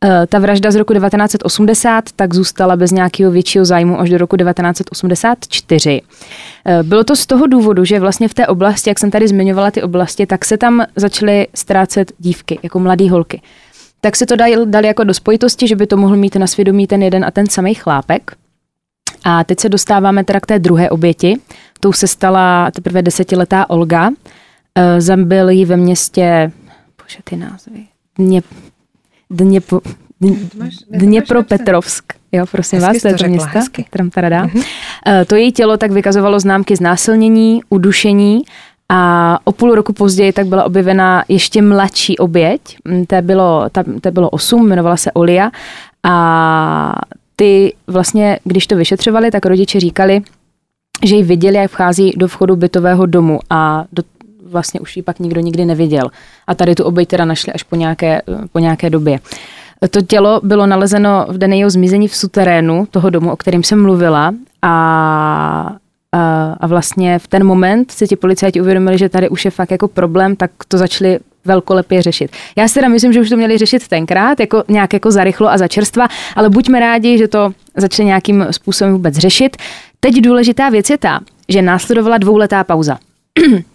Eh, 0.05 0.27
ta 0.27 0.39
vražda 0.39 0.71
z 0.71 0.77
roku 0.77 0.95
1980 0.95 2.05
tak 2.17 2.35
zůstala 2.35 2.77
bez 2.77 2.91
nějakého 2.91 3.33
většího 3.33 3.65
zájmu 3.65 4.01
až 4.01 4.11
do 4.11 4.19
roku 4.19 4.37
1984. 4.37 6.03
Eh, 6.67 6.83
bylo 6.83 7.05
to 7.05 7.17
z 7.17 7.27
toho 7.27 7.47
důvodu, 7.47 7.85
že 7.85 8.01
vlastně 8.01 8.29
v 8.29 8.35
té 8.35 8.47
oblasti, 8.47 8.91
jak 8.91 8.99
jsem 8.99 9.11
tady 9.11 9.29
zmiňovala 9.29 9.71
ty 9.71 9.83
oblasti, 9.83 10.27
tak 10.27 10.45
se 10.45 10.59
tam 10.59 10.87
začaly 10.97 11.47
ztrácet 11.55 12.13
dívky, 12.19 12.59
jako 12.63 12.79
mladé 12.79 13.11
holky. 13.11 13.43
Tak 14.01 14.17
se 14.17 14.27
to 14.27 14.37
dali, 14.37 14.57
dali 14.65 14.87
jako 14.87 15.05
do 15.05 15.15
spojitosti, 15.15 15.69
že 15.69 15.77
by 15.77 15.87
to 15.87 15.97
mohl 15.97 16.17
mít 16.17 16.37
na 16.37 16.47
svědomí 16.47 16.87
ten 16.87 17.03
jeden 17.03 17.25
a 17.25 17.31
ten 17.31 17.47
samý 17.47 17.75
chlápek. 17.75 18.37
A 19.25 19.45
teď 19.45 19.61
se 19.61 19.69
dostáváme 19.69 20.25
teda 20.25 20.41
k 20.41 20.47
té 20.47 20.59
druhé 20.59 20.91
oběti. 20.91 21.41
Tou 21.81 21.93
se 21.93 22.07
stala 22.07 22.71
teprve 22.71 23.03
desetiletá 23.03 23.71
Olga. 23.71 24.11
Eh, 24.75 25.01
zabil 25.01 25.49
ji 25.49 25.65
ve 25.65 25.77
městě, 25.77 26.53
bože 27.03 27.19
ty 27.25 27.37
názvy, 27.37 27.87
Dně, 28.19 28.43
Dněpo, 29.31 29.81
Dněpropetrovsk. 30.91 32.05
Jo, 32.33 32.47
prosím 32.53 32.79
hezky 32.79 32.93
vás, 32.93 33.03
to 33.03 33.09
je 33.09 33.15
to 33.15 33.29
město. 33.29 33.59
Tam 33.91 34.11
tady 34.11 34.29
Mm-hmm. 34.29 34.65
To 35.27 35.37
její 35.37 35.53
tělo 35.53 35.77
tak 35.77 35.91
vykazovalo 35.91 36.41
známky 36.41 36.77
znásilnění, 36.77 37.61
udušení 37.71 38.43
a 38.89 39.39
o 39.45 39.53
půl 39.53 39.75
roku 39.75 39.93
později 39.93 40.33
tak 40.33 40.47
byla 40.47 40.65
objevena 40.65 41.25
ještě 41.29 41.63
mladší 41.63 42.19
oběť. 42.19 42.61
Mm, 42.85 43.07
té 43.07 43.23
bylo, 43.23 43.65
ta, 43.73 43.85
té 44.01 44.11
bylo 44.11 44.31
osm, 44.31 44.67
jmenovala 44.67 44.97
se 44.97 45.13
Olia 45.13 45.51
a 46.03 46.93
ty 47.37 47.75
vlastně, 47.87 48.39
když 48.45 48.67
to 48.67 48.77
vyšetřovali, 48.77 49.31
tak 49.31 49.47
rodiče 49.47 49.81
říkali, 49.81 50.23
že 51.05 51.17
ji 51.17 51.23
viděli, 51.23 51.57
jak 51.57 51.71
vchází 51.71 52.13
do 52.17 52.29
vchodu 52.29 52.57
bytového 52.57 53.07
domu 53.07 53.41
a 53.51 53.85
do, 53.93 54.03
vlastně 54.47 54.81
už 54.81 54.97
ji 54.97 55.03
pak 55.03 55.19
nikdo 55.19 55.41
nikdy 55.41 55.65
neviděl. 55.65 56.11
A 56.47 56.55
tady 56.55 56.75
tu 56.75 56.85
oběť 56.85 57.09
teda 57.09 57.25
našli 57.25 57.53
až 57.53 57.63
po 57.63 57.77
nějaké, 57.77 58.23
po 58.53 58.59
nějaké 58.59 58.91
době. 58.91 59.19
To 59.91 60.03
tělo 60.03 60.41
bylo 60.45 60.67
nalezeno 60.67 61.27
v 61.29 61.39
den 61.39 61.53
jeho 61.53 61.71
zmizení 61.71 62.09
v 62.09 62.17
suterénu 62.17 62.87
toho 62.91 63.11
domu, 63.11 63.33
o 63.33 63.37
kterém 63.37 63.63
jsem 63.63 63.83
mluvila 63.83 64.35
a, 64.63 65.77
a, 66.13 66.53
a 66.61 66.67
vlastně 66.67 67.19
v 67.19 67.29
ten 67.29 67.45
moment 67.45 67.91
se 67.91 68.07
ti 68.07 68.17
policajti 68.17 68.61
uvědomili, 68.61 68.99
že 68.99 69.09
tady 69.09 69.29
už 69.29 69.45
je 69.45 69.51
fakt 69.51 69.71
jako 69.71 69.89
problém, 69.89 70.37
tak 70.37 70.51
to 70.69 70.79
začali 70.79 71.19
velkolepě 71.45 72.03
řešit. 72.03 72.31
Já 72.57 72.69
si 72.69 72.75
teda 72.75 72.89
myslím, 72.89 73.13
že 73.13 73.21
už 73.21 73.29
to 73.29 73.37
měli 73.37 73.59
řešit 73.59 73.89
tenkrát, 73.89 74.41
jako 74.41 74.65
nějak 74.69 74.93
jako 74.93 75.11
zarychlo 75.11 75.51
a 75.51 75.59
začerstva, 75.59 76.09
ale 76.37 76.51
buďme 76.51 76.81
rádi, 76.81 77.19
že 77.19 77.29
to 77.29 77.53
začali 77.77 78.07
nějakým 78.07 78.47
způsobem 78.51 78.93
vůbec 78.93 79.15
řešit. 79.15 79.57
Teď 80.01 80.21
důležitá 80.21 80.69
věc 80.69 80.91
je 80.91 80.99
ta, 80.99 81.21
že 81.49 81.63
následovala 81.63 82.19
dvouletá 82.19 82.65
pauza. 82.65 82.99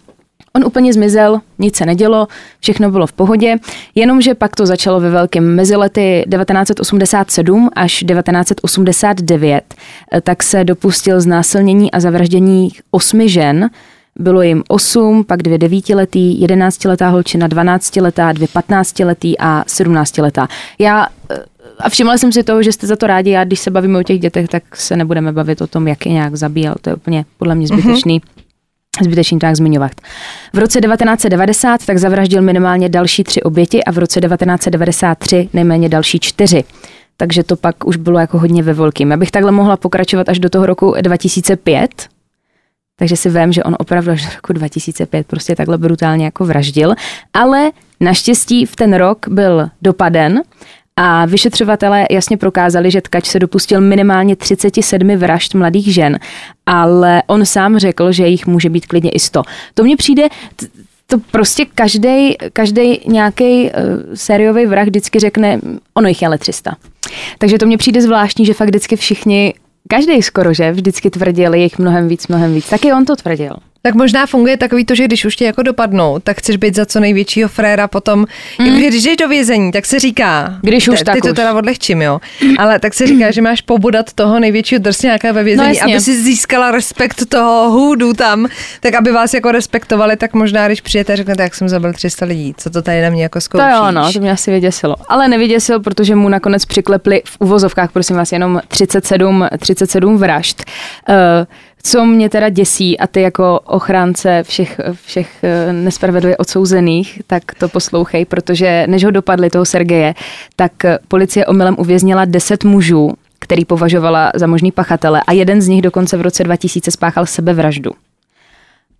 On 0.56 0.64
úplně 0.64 0.92
zmizel, 0.92 1.40
nic 1.58 1.76
se 1.76 1.86
nedělo, 1.86 2.28
všechno 2.60 2.90
bylo 2.90 3.06
v 3.06 3.12
pohodě, 3.12 3.56
jenomže 3.94 4.34
pak 4.34 4.56
to 4.56 4.66
začalo 4.66 5.00
ve 5.00 5.10
velkém. 5.10 5.54
Mezi 5.54 5.76
lety 5.76 6.24
1987 6.30 7.70
až 7.76 7.92
1989 7.92 9.74
eh, 10.12 10.20
tak 10.20 10.42
se 10.42 10.64
dopustil 10.64 11.20
znásilnění 11.20 11.92
a 11.92 12.00
zavraždění 12.00 12.70
osmi 12.90 13.28
žen, 13.28 13.70
bylo 14.18 14.42
jim 14.42 14.62
osm, 14.68 15.24
pak 15.24 15.42
dvě 15.42 15.58
devítiletý, 15.58 16.40
jedenáctiletá 16.40 17.08
holčina, 17.08 17.46
dvanáctiletá, 17.46 18.32
dvě 18.32 18.48
patnáctiletý 18.52 19.38
a 19.38 19.64
sedmnáctiletá. 19.66 20.48
Já 20.78 21.06
eh, 21.30 21.36
a 21.78 21.88
všimla 21.88 22.18
jsem 22.18 22.32
si 22.32 22.42
toho, 22.42 22.62
že 22.62 22.72
jste 22.72 22.86
za 22.86 22.96
to 22.96 23.06
rádi. 23.06 23.30
Já, 23.30 23.44
když 23.44 23.60
se 23.60 23.70
bavíme 23.70 23.98
o 23.98 24.02
těch 24.02 24.20
dětech, 24.20 24.48
tak 24.48 24.76
se 24.76 24.96
nebudeme 24.96 25.32
bavit 25.32 25.60
o 25.60 25.66
tom, 25.66 25.88
jak 25.88 26.06
je 26.06 26.12
nějak 26.12 26.36
zabíjel. 26.36 26.74
To 26.80 26.90
je 26.90 26.96
úplně 26.96 27.24
podle 27.38 27.54
mě 27.54 27.66
zbytečný. 27.66 28.20
Mm-hmm 28.20 28.45
Zbytečný 29.02 29.38
to 29.38 29.46
jak 29.46 29.56
zmiňovat. 29.56 29.92
V 30.52 30.58
roce 30.58 30.80
1990 30.80 31.86
tak 31.86 31.98
zavraždil 31.98 32.42
minimálně 32.42 32.88
další 32.88 33.24
tři 33.24 33.42
oběti 33.42 33.84
a 33.84 33.92
v 33.92 33.98
roce 33.98 34.20
1993 34.20 35.48
nejméně 35.52 35.88
další 35.88 36.18
čtyři. 36.20 36.64
Takže 37.16 37.42
to 37.42 37.56
pak 37.56 37.86
už 37.86 37.96
bylo 37.96 38.18
jako 38.18 38.38
hodně 38.38 38.62
ve 38.62 38.72
velkým. 38.72 39.10
Já 39.10 39.16
bych 39.16 39.30
takhle 39.30 39.52
mohla 39.52 39.76
pokračovat 39.76 40.28
až 40.28 40.38
do 40.38 40.50
toho 40.50 40.66
roku 40.66 40.94
2005, 41.00 42.08
takže 42.98 43.16
si 43.16 43.30
vím, 43.30 43.52
že 43.52 43.64
on 43.64 43.76
opravdu 43.78 44.10
až 44.10 44.24
do 44.24 44.30
roku 44.34 44.52
2005 44.52 45.26
prostě 45.26 45.56
takhle 45.56 45.78
brutálně 45.78 46.24
jako 46.24 46.44
vraždil, 46.44 46.94
ale 47.32 47.70
naštěstí 48.00 48.66
v 48.66 48.76
ten 48.76 48.94
rok 48.94 49.28
byl 49.28 49.70
dopaden 49.82 50.40
a 50.96 51.26
vyšetřovatelé 51.26 52.06
jasně 52.10 52.36
prokázali, 52.36 52.90
že 52.90 53.00
tkač 53.00 53.26
se 53.26 53.38
dopustil 53.38 53.80
minimálně 53.80 54.36
37 54.36 55.16
vražd 55.16 55.54
mladých 55.54 55.94
žen, 55.94 56.18
ale 56.66 57.22
on 57.26 57.46
sám 57.46 57.78
řekl, 57.78 58.12
že 58.12 58.26
jich 58.26 58.46
může 58.46 58.70
být 58.70 58.86
klidně 58.86 59.10
i 59.10 59.18
100. 59.18 59.42
To 59.74 59.84
mně 59.84 59.96
přijde, 59.96 60.28
to 61.06 61.18
prostě 61.30 61.64
každý 61.74 62.36
každý 62.52 63.00
nějaký 63.06 63.62
uh, 63.62 63.70
sériový 64.14 64.66
vrah 64.66 64.86
vždycky 64.86 65.18
řekne, 65.18 65.60
ono 65.94 66.08
jich 66.08 66.22
je 66.22 66.28
ale 66.28 66.38
300. 66.38 66.76
Takže 67.38 67.58
to 67.58 67.66
mně 67.66 67.78
přijde 67.78 68.02
zvláštní, 68.02 68.46
že 68.46 68.54
fakt 68.54 68.68
vždycky 68.68 68.96
všichni, 68.96 69.54
každý 69.88 70.22
skoro, 70.22 70.54
že 70.54 70.72
vždycky 70.72 71.10
tvrdil, 71.10 71.54
je 71.54 71.62
jich 71.62 71.78
mnohem 71.78 72.08
víc, 72.08 72.28
mnohem 72.28 72.54
víc. 72.54 72.68
Taky 72.68 72.92
on 72.92 73.04
to 73.04 73.16
tvrdil. 73.16 73.52
Tak 73.86 73.94
možná 73.94 74.26
funguje 74.26 74.56
takový 74.56 74.84
to, 74.84 74.94
že 74.94 75.04
když 75.04 75.24
už 75.24 75.36
tě 75.36 75.44
jako 75.44 75.62
dopadnou, 75.62 76.18
tak 76.18 76.38
chceš 76.38 76.56
být 76.56 76.74
za 76.74 76.86
co 76.86 77.00
největšího 77.00 77.48
fréra 77.48 77.88
potom. 77.88 78.26
Mm. 78.58 78.66
Jako, 78.66 78.78
když 78.78 79.04
jdeš 79.04 79.16
do 79.16 79.28
vězení, 79.28 79.72
tak 79.72 79.86
se 79.86 79.98
říká, 79.98 80.58
když 80.60 80.88
už 80.88 80.98
te, 80.98 81.04
tak 81.04 81.14
ty 81.14 81.20
to 81.20 81.28
už. 81.28 81.36
teda 81.36 81.54
odlehčím, 81.54 82.02
jo. 82.02 82.20
Ale 82.58 82.78
tak 82.78 82.94
se 82.94 83.06
říká, 83.06 83.30
že 83.30 83.42
máš 83.42 83.60
pobudat 83.60 84.12
toho 84.12 84.40
největšího 84.40 84.78
drsňáka 84.78 85.32
ve 85.32 85.42
vězení, 85.42 85.78
No 85.78 85.90
aby 85.90 86.00
si 86.00 86.22
získala 86.22 86.70
respekt 86.70 87.26
toho 87.28 87.70
hůdu 87.70 88.12
tam, 88.12 88.46
tak 88.80 88.94
aby 88.94 89.12
vás 89.12 89.34
jako 89.34 89.52
respektovali, 89.52 90.16
tak 90.16 90.34
možná, 90.34 90.66
když 90.66 90.80
přijete 90.80 91.12
a 91.12 91.16
řeknete, 91.16 91.42
jak 91.42 91.54
jsem 91.54 91.68
zabil 91.68 91.92
300 91.92 92.26
lidí, 92.26 92.54
co 92.58 92.70
to 92.70 92.82
tady 92.82 93.02
na 93.02 93.10
mě 93.10 93.22
jako 93.22 93.36
To 93.36 93.40
zkoušíš. 93.40 93.66
jo, 93.72 93.90
no, 93.90 94.12
to 94.12 94.20
mě 94.20 94.32
asi 94.32 94.50
vyděsilo. 94.50 94.96
Ale 95.08 95.28
nevyděsil, 95.28 95.80
protože 95.80 96.14
mu 96.14 96.28
nakonec 96.28 96.64
přiklepli 96.64 97.22
v 97.24 97.36
uvozovkách, 97.40 97.92
prosím 97.92 98.16
vás, 98.16 98.32
jenom 98.32 98.60
37, 98.68 99.48
37 99.58 100.18
vražd. 100.18 100.64
Uh, 101.08 101.14
co 101.86 102.04
mě 102.04 102.28
teda 102.28 102.48
děsí, 102.48 102.98
a 102.98 103.06
ty 103.06 103.20
jako 103.20 103.60
ochránce 103.64 104.42
všech, 104.42 104.80
všech 105.04 105.44
eh, 105.44 105.72
nespravedlivě 105.72 106.36
odsouzených, 106.36 107.22
tak 107.26 107.42
to 107.58 107.68
poslouchej, 107.68 108.24
protože 108.24 108.86
než 108.86 109.04
ho 109.04 109.10
dopadli 109.10 109.50
toho 109.50 109.64
Sergeje, 109.64 110.14
tak 110.56 110.84
eh, 110.84 110.98
policie 111.08 111.46
omylem 111.46 111.76
uvěznila 111.78 112.24
10 112.24 112.64
mužů, 112.64 113.10
který 113.38 113.64
považovala 113.64 114.32
za 114.34 114.46
možný 114.46 114.72
pachatele 114.72 115.22
a 115.26 115.32
jeden 115.32 115.62
z 115.62 115.68
nich 115.68 115.82
dokonce 115.82 116.16
v 116.16 116.20
roce 116.20 116.44
2000 116.44 116.90
spáchal 116.90 117.26
sebevraždu. 117.26 117.90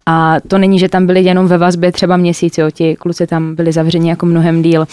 A 0.06 0.36
to 0.48 0.58
není, 0.58 0.78
že 0.78 0.88
tam 0.88 1.06
byli 1.06 1.20
jenom 1.20 1.46
ve 1.46 1.58
vazbě 1.58 1.92
třeba 1.92 2.16
měsíc, 2.16 2.58
jo, 2.58 2.70
ti 2.70 2.96
kluci 2.96 3.26
tam 3.26 3.54
byli 3.54 3.72
zavřeni 3.72 4.08
jako 4.08 4.26
mnohem 4.26 4.62
díl. 4.62 4.80
Uh, 4.80 4.86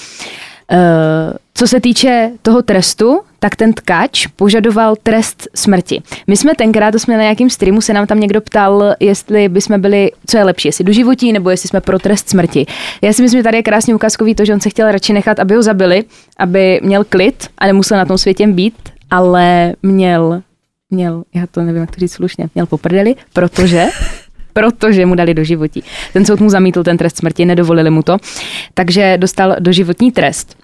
co 1.53 1.67
se 1.67 1.79
týče 1.79 2.31
toho 2.41 2.61
trestu, 2.61 3.21
tak 3.39 3.55
ten 3.55 3.73
tkač 3.73 4.27
požadoval 4.27 4.95
trest 5.03 5.47
smrti. 5.55 6.01
My 6.27 6.37
jsme 6.37 6.55
tenkrát, 6.55 6.91
to 6.91 6.99
jsme 6.99 7.17
na 7.17 7.21
nějakým 7.21 7.49
streamu, 7.49 7.81
se 7.81 7.93
nám 7.93 8.07
tam 8.07 8.19
někdo 8.19 8.41
ptal, 8.41 8.95
jestli 8.99 9.49
bychom 9.49 9.81
byli, 9.81 10.11
co 10.27 10.37
je 10.37 10.43
lepší, 10.43 10.67
jestli 10.67 10.83
do 10.83 10.93
životí, 10.93 11.33
nebo 11.33 11.49
jestli 11.49 11.69
jsme 11.69 11.81
pro 11.81 11.99
trest 11.99 12.29
smrti. 12.29 12.65
Já 13.01 13.13
si 13.13 13.21
myslím, 13.21 13.39
že 13.39 13.43
tady 13.43 13.57
je 13.57 13.63
krásně 13.63 13.95
ukázkový 13.95 14.35
to, 14.35 14.45
že 14.45 14.53
on 14.53 14.59
se 14.59 14.69
chtěl 14.69 14.91
radši 14.91 15.13
nechat, 15.13 15.39
aby 15.39 15.55
ho 15.55 15.63
zabili, 15.63 16.03
aby 16.37 16.79
měl 16.83 17.03
klid 17.03 17.47
a 17.57 17.67
nemusel 17.67 17.97
na 17.97 18.05
tom 18.05 18.17
světě 18.17 18.47
být, 18.47 18.75
ale 19.11 19.73
měl, 19.83 20.41
měl, 20.89 21.23
já 21.35 21.47
to 21.47 21.61
nevím, 21.61 21.81
jak 21.81 21.91
to 21.91 21.99
říct 21.99 22.13
slušně, 22.13 22.49
měl 22.55 22.65
poprdeli, 22.65 23.15
protože 23.33 23.85
protože 24.53 25.05
mu 25.05 25.15
dali 25.15 25.33
do 25.33 25.43
životí. 25.43 25.83
Ten 26.13 26.25
soud 26.25 26.39
mu 26.39 26.49
zamítl 26.49 26.83
ten 26.83 26.97
trest 26.97 27.17
smrti, 27.17 27.45
nedovolili 27.45 27.89
mu 27.89 28.03
to, 28.03 28.17
takže 28.73 29.17
dostal 29.17 29.55
doživotní 29.59 30.11
trest. 30.11 30.57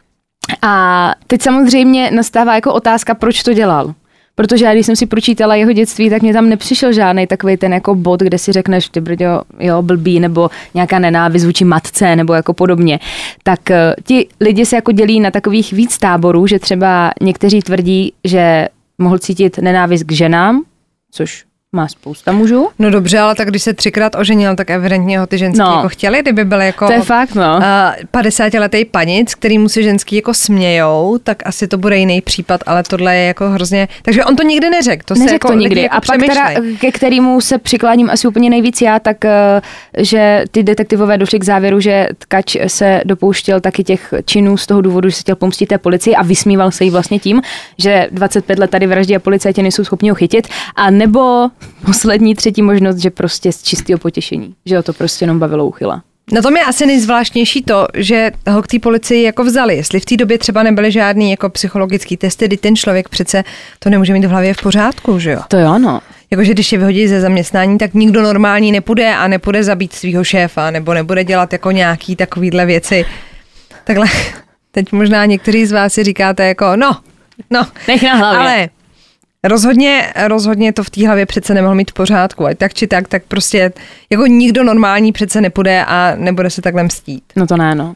A 0.62 1.14
teď 1.28 1.42
samozřejmě 1.42 2.12
nastává 2.12 2.56
jako 2.56 2.74
otázka, 2.74 3.14
proč 3.14 3.44
to 3.44 3.54
dělal. 3.54 3.94
Protože 4.36 4.66
já, 4.66 4.74
když 4.74 4.86
jsem 4.86 4.96
si 4.96 5.06
pročítala 5.06 5.56
jeho 5.56 5.72
dětství, 5.72 6.10
tak 6.10 6.22
mě 6.22 6.34
tam 6.34 6.50
nepřišel 6.50 6.94
žádný 6.94 7.28
takový 7.28 7.58
ten 7.58 7.74
jako 7.74 7.96
bod, 7.96 8.20
kde 8.20 8.38
si 8.38 8.52
řekneš, 8.52 8.90
ty 8.90 9.02
brďo, 9.02 9.42
jo, 9.60 9.82
blbý, 9.82 10.20
nebo 10.20 10.50
nějaká 10.74 11.00
nenávist 11.00 11.46
vůči 11.46 11.66
matce, 11.66 12.16
nebo 12.16 12.34
jako 12.34 12.54
podobně. 12.54 13.00
Tak 13.44 13.72
eh, 13.72 13.96
ti 14.04 14.28
lidi 14.42 14.66
se 14.66 14.76
jako 14.76 14.92
dělí 14.92 15.20
na 15.20 15.32
takových 15.32 15.74
víc 15.74 15.98
táborů, 15.98 16.48
že 16.48 16.60
třeba 16.60 17.12
někteří 17.22 17.62
tvrdí, 17.62 18.14
že 18.24 18.68
mohl 18.98 19.18
cítit 19.18 19.58
nenávist 19.58 20.04
k 20.04 20.12
ženám, 20.12 20.64
což 21.12 21.46
má 21.76 21.88
spousta 21.88 22.32
mužů. 22.32 22.70
No 22.80 22.90
dobře, 22.90 23.20
ale 23.20 23.36
tak 23.36 23.50
když 23.50 23.64
se 23.64 23.74
třikrát 23.74 24.16
oženil, 24.16 24.56
tak 24.56 24.70
evidentně 24.70 25.20
ho 25.20 25.28
ty 25.28 25.38
ženský 25.38 25.60
No. 25.60 25.76
jako 25.76 25.90
chtěli, 25.90 26.22
kdyby 26.22 26.46
byl 26.46 26.62
jako 26.62 26.88
To 26.88 26.94
je 26.94 27.02
fakt, 27.02 27.36
no. 27.36 27.58
uh, 27.58 28.22
50-letý 28.22 28.86
panic, 28.86 29.36
který 29.36 29.58
mu 29.58 29.70
si 29.70 29.84
ženský 29.84 30.16
jako 30.16 30.34
smějou, 30.34 31.18
tak 31.24 31.38
asi 31.48 31.68
to 31.68 31.78
bude 31.78 31.98
jiný 31.98 32.22
případ, 32.22 32.62
ale 32.66 32.84
tohle 32.84 33.16
je 33.16 33.26
jako 33.26 33.50
hrozně... 33.50 33.88
Takže 34.02 34.26
on 34.26 34.36
to 34.36 34.44
nikdy 34.44 34.70
neřekl, 34.70 35.04
to 35.06 35.16
se 35.16 35.20
Neřekl 35.20 35.34
jako 35.34 35.48
to 35.48 35.54
nikdy. 35.54 35.82
Jako 35.82 35.96
a 35.96 36.02
pak 36.02 36.20
teda, 36.20 36.50
ke 36.80 36.92
kterému 36.92 37.42
se 37.42 37.58
přikláním 37.58 38.10
asi 38.10 38.28
úplně 38.28 38.50
nejvíc 38.50 38.82
já, 38.82 39.00
tak 39.00 39.26
eh, 39.26 39.62
že 39.98 40.44
ty 40.52 40.64
detektivové 40.64 41.18
došli 41.18 41.40
k 41.40 41.44
závěru, 41.44 41.80
že 41.80 42.08
Tkač 42.18 42.56
se 42.68 43.02
dopouštěl 43.06 43.62
taky 43.62 43.84
těch 43.84 44.14
činů 44.26 44.58
z 44.58 44.68
toho 44.68 44.82
důvodu, 44.82 45.10
že 45.10 45.16
se 45.16 45.22
chtěl 45.22 45.36
pomstit 45.36 45.70
té 45.70 45.78
policii 45.78 46.16
a 46.16 46.24
vysmíval 46.24 46.72
se 46.72 46.84
jí 46.84 46.90
vlastně 46.90 47.20
tím, 47.20 47.42
že 47.78 48.08
25 48.12 48.60
let 48.60 48.70
tady 48.72 48.88
vraždí 48.88 49.16
a 49.16 49.20
policajti 49.20 49.62
nejsou 49.62 49.84
schopni 49.84 50.10
ho 50.10 50.16
chytit. 50.16 50.48
A 50.76 50.90
nebo 50.92 51.50
poslední 51.86 52.36
třetí 52.36 52.62
možnost, 52.62 52.98
že 52.98 53.10
prostě 53.10 53.52
z 53.52 53.64
čistého 53.64 54.00
potěšení, 54.00 54.56
že 54.66 54.78
ho 54.78 54.84
to 54.84 54.94
prostě 54.94 55.24
jenom 55.24 55.40
bavilo 55.40 55.66
uchyla. 55.66 56.04
Na 56.32 56.42
tom 56.42 56.58
je 56.58 56.64
asi 56.64 56.86
nejzvláštnější 56.86 57.64
to, 57.64 57.88
že 57.98 58.32
ho 58.50 58.62
k 58.62 58.68
té 58.68 58.80
policii 58.80 59.24
jako 59.24 59.44
vzali. 59.44 59.76
Jestli 59.76 60.00
v 60.00 60.06
té 60.06 60.18
době 60.18 60.38
třeba 60.38 60.64
nebyly 60.64 60.92
žádný 60.92 61.32
jako 61.32 61.50
psychologický 61.50 62.18
testy, 62.18 62.48
kdy 62.48 62.58
ten 62.58 62.76
člověk 62.76 63.10
přece 63.10 63.44
to 63.80 63.90
nemůže 63.90 64.14
mít 64.14 64.26
v 64.26 64.30
hlavě 64.30 64.54
v 64.54 64.62
pořádku, 64.62 65.20
že 65.20 65.32
jo? 65.32 65.40
To 65.48 65.58
jo, 65.58 65.80
no. 65.80 66.02
Jakože 66.32 66.54
když 66.54 66.72
je 66.72 66.78
vyhodí 66.78 67.08
ze 67.08 67.22
zaměstnání, 67.22 67.78
tak 67.78 67.94
nikdo 67.94 68.22
normální 68.22 68.72
nepůjde 68.72 69.16
a 69.16 69.28
nepůjde 69.28 69.64
zabít 69.64 69.94
svého 69.94 70.24
šéfa, 70.24 70.72
nebo 70.72 70.94
nebude 70.94 71.24
dělat 71.24 71.54
jako 71.54 71.72
nějaký 71.72 72.16
takovýhle 72.16 72.66
věci. 72.66 73.06
Takhle, 73.84 74.08
teď 74.72 74.92
možná 74.92 75.26
někteří 75.26 75.66
z 75.66 75.72
vás 75.72 75.94
si 75.94 76.04
říkáte 76.04 76.48
jako, 76.48 76.76
no, 76.76 76.98
no, 77.50 77.68
Nech 77.88 78.04
na 78.04 78.16
hlavě. 78.16 78.40
ale 78.40 78.70
rozhodně, 79.44 80.14
rozhodně 80.28 80.74
to 80.74 80.84
v 80.84 80.90
té 80.90 81.08
hlavě 81.08 81.26
přece 81.26 81.54
nemohl 81.54 81.76
mít 81.76 81.92
v 81.92 81.94
pořádku. 81.94 82.46
Ať 82.46 82.58
tak 82.58 82.74
či 82.74 82.88
tak, 82.88 83.08
tak 83.08 83.24
prostě 83.28 83.74
jako 84.10 84.26
nikdo 84.26 84.64
normální 84.64 85.12
přece 85.12 85.42
nepůjde 85.42 85.86
a 85.88 86.16
nebude 86.16 86.50
se 86.50 86.62
takhle 86.62 86.84
mstít. 86.84 87.24
No 87.36 87.48
to 87.48 87.58
ne, 87.58 87.76
no. 87.76 87.94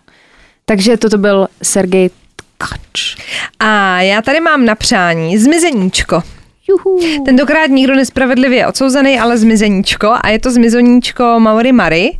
Takže 0.65 0.97
toto 0.97 1.17
byl 1.17 1.47
Sergej 1.63 2.09
Tkač. 2.57 3.15
A 3.59 4.01
já 4.01 4.21
tady 4.21 4.39
mám 4.39 4.65
na 4.65 4.75
přání 4.75 5.37
zmizeníčko. 5.37 6.23
Juhu. 6.69 7.23
Tentokrát 7.25 7.67
nikdo 7.67 7.95
nespravedlivě 7.95 8.67
odsouzený, 8.67 9.19
ale 9.19 9.37
zmizeníčko 9.37 10.13
a 10.21 10.29
je 10.29 10.39
to 10.39 10.51
zmizeníčko 10.51 11.39
Maori 11.39 11.71
Mary. 11.71 12.11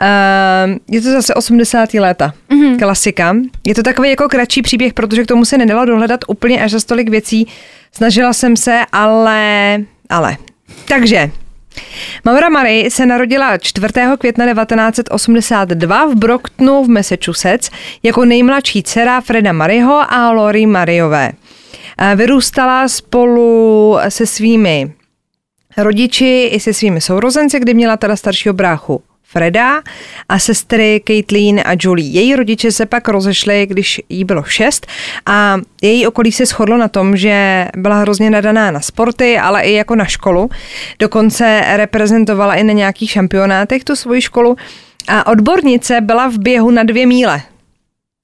Uh, 0.00 0.76
je 0.88 1.00
to 1.00 1.10
zase 1.10 1.34
80. 1.34 1.94
léta, 1.94 2.34
mm-hmm. 2.62 2.78
klasika. 2.78 3.36
Je 3.66 3.74
to 3.74 3.82
takový 3.82 4.10
jako 4.10 4.28
kratší 4.28 4.62
příběh, 4.62 4.94
protože 4.94 5.22
k 5.22 5.26
tomu 5.26 5.44
se 5.44 5.58
nedalo 5.58 5.84
dohledat 5.84 6.20
úplně 6.28 6.64
až 6.64 6.70
za 6.70 6.80
stolik 6.80 7.08
věcí. 7.08 7.46
Snažila 7.92 8.32
jsem 8.32 8.56
se, 8.56 8.80
ale... 8.92 9.78
ale. 10.08 10.36
Takže, 10.88 11.30
Maura 12.24 12.48
Murray 12.48 12.90
se 12.90 13.06
narodila 13.06 13.58
4. 13.58 13.86
května 14.18 14.54
1982 14.54 16.06
v 16.06 16.14
Brocktonu 16.14 16.84
v 16.84 16.88
Massachusetts 16.88 17.70
jako 18.02 18.24
nejmladší 18.24 18.82
dcera 18.82 19.20
Freda 19.20 19.52
Murrayho 19.52 20.12
a 20.12 20.30
Lori. 20.30 20.66
Eh, 20.76 22.16
Vyrůstala 22.16 22.88
spolu 22.88 23.98
se 24.08 24.26
svými 24.26 24.92
rodiči 25.76 26.50
i 26.52 26.60
se 26.60 26.72
svými 26.72 27.00
sourozenci, 27.00 27.60
kdy 27.60 27.74
měla 27.74 27.96
teda 27.96 28.16
staršího 28.16 28.52
bráchu 28.52 29.02
Freda 29.32 29.82
a 30.28 30.38
sestry 30.38 31.02
Caitlin 31.06 31.60
a 31.64 31.72
Julie. 31.80 32.10
Její 32.10 32.36
rodiče 32.36 32.72
se 32.72 32.86
pak 32.86 33.08
rozešli, 33.08 33.66
když 33.66 34.00
jí 34.08 34.24
bylo 34.24 34.42
šest 34.42 34.86
a 35.26 35.58
její 35.82 36.06
okolí 36.06 36.32
se 36.32 36.46
shodlo 36.46 36.76
na 36.76 36.88
tom, 36.88 37.16
že 37.16 37.68
byla 37.76 38.00
hrozně 38.00 38.30
nadaná 38.30 38.70
na 38.70 38.80
sporty, 38.80 39.38
ale 39.38 39.62
i 39.62 39.72
jako 39.72 39.94
na 39.94 40.04
školu. 40.04 40.50
Dokonce 40.98 41.62
reprezentovala 41.76 42.54
i 42.54 42.64
na 42.64 42.72
nějakých 42.72 43.10
šampionátech 43.10 43.84
tu 43.84 43.96
svoji 43.96 44.20
školu 44.20 44.56
a 45.08 45.26
odbornice 45.26 46.00
byla 46.00 46.28
v 46.28 46.38
běhu 46.38 46.70
na 46.70 46.82
dvě 46.82 47.06
míle. 47.06 47.42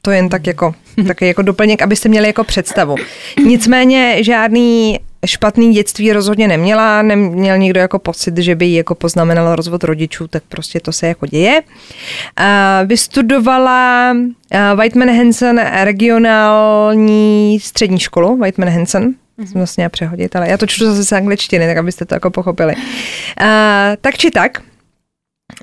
To 0.02 0.10
jen 0.10 0.28
tak 0.28 0.46
jako, 0.46 0.74
taky 1.06 1.26
jako 1.26 1.42
doplněk, 1.42 1.82
abyste 1.82 2.08
měli 2.08 2.26
jako 2.26 2.44
představu. 2.44 2.96
Nicméně 3.44 4.24
žádný 4.24 5.00
špatný 5.26 5.74
dětství 5.74 6.12
rozhodně 6.12 6.48
neměla, 6.48 7.02
neměl 7.02 7.58
nikdo 7.58 7.80
jako 7.80 7.98
pocit, 7.98 8.36
že 8.36 8.54
by 8.54 8.66
jí 8.66 8.74
jako 8.74 8.94
poznamenal 8.94 9.56
rozvod 9.56 9.84
rodičů, 9.84 10.28
tak 10.28 10.42
prostě 10.48 10.80
to 10.80 10.92
se 10.92 11.06
jako 11.06 11.26
děje. 11.26 11.62
Vystudovala 12.84 14.16
Whiteman 14.74 15.16
Hansen 15.16 15.58
regionální 15.82 17.60
střední 17.60 17.98
školu, 17.98 18.36
Whiteman 18.36 18.68
Hansen, 18.70 19.14
jsem 19.38 19.54
vlastně 19.54 19.88
přehodit, 19.88 20.36
ale 20.36 20.48
já 20.48 20.56
to 20.56 20.66
čtu 20.66 20.86
zase 20.86 21.04
z 21.04 21.12
angličtiny, 21.12 21.66
tak 21.66 21.76
abyste 21.76 22.04
to 22.04 22.14
jako 22.14 22.30
pochopili. 22.30 22.74
Tak 24.00 24.16
či 24.16 24.30
tak, 24.30 24.62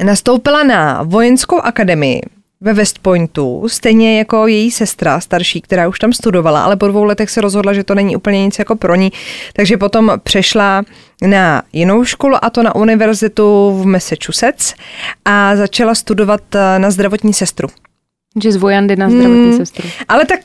nastoupila 0.04 0.64
na 0.64 1.04
vojenskou 1.04 1.60
akademii 1.60 2.22
ve 2.62 2.74
West 2.74 3.00
Pointu, 3.00 3.64
stejně 3.68 4.18
jako 4.18 4.48
její 4.48 4.72
sestra 4.72 5.20
starší, 5.20 5.62
která 5.62 5.88
už 5.88 6.00
tam 6.00 6.14
studovala, 6.14 6.64
ale 6.64 6.76
po 6.76 6.88
dvou 6.88 7.04
letech 7.04 7.30
se 7.30 7.42
rozhodla, 7.42 7.74
že 7.74 7.84
to 7.84 7.96
není 7.96 8.16
úplně 8.16 8.46
nic 8.46 8.60
jako 8.60 8.76
pro 8.76 8.96
ní, 8.96 9.12
takže 9.54 9.78
potom 9.78 10.12
přešla 10.24 10.84
na 11.28 11.64
jinou 11.74 12.06
školu 12.06 12.36
a 12.42 12.50
to 12.50 12.64
na 12.64 12.76
univerzitu 12.76 13.78
v 13.82 13.86
Massachusetts 13.86 14.74
a 15.26 15.56
začala 15.56 15.96
studovat 15.96 16.42
eh, 16.56 16.80
na 16.80 16.92
zdravotní 16.92 17.34
sestru. 17.34 17.68
Že 18.44 18.52
z 18.52 18.56
vojandy 18.56 18.96
na 18.96 19.10
zdravotní 19.10 19.50
hmm, 19.50 19.58
sestru. 19.58 19.90
Ale 20.08 20.26
tak 20.26 20.40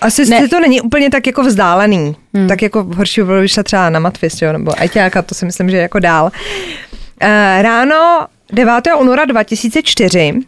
asi 0.00 0.30
ne. 0.30 0.48
to 0.48 0.60
není 0.60 0.80
úplně 0.80 1.10
tak 1.10 1.26
jako 1.26 1.42
vzdálený. 1.42 2.16
Hmm. 2.34 2.48
Tak 2.48 2.62
jako 2.62 2.86
horší 2.96 3.20
by 3.20 3.24
bylo, 3.24 3.40
vyšla 3.40 3.62
třeba 3.62 3.90
na 3.90 3.98
matfis, 3.98 4.42
jo, 4.42 4.52
nebo 4.52 4.80
ajťáka, 4.80 5.22
to 5.22 5.34
si 5.34 5.44
myslím, 5.44 5.70
že 5.70 5.76
je 5.76 5.82
jako 5.82 5.98
dál. 5.98 6.24
Uh, 6.24 7.28
ráno 7.62 8.26
9. 8.52 8.74
února 9.00 9.24
2004 9.24 10.32
uh, 10.32 10.42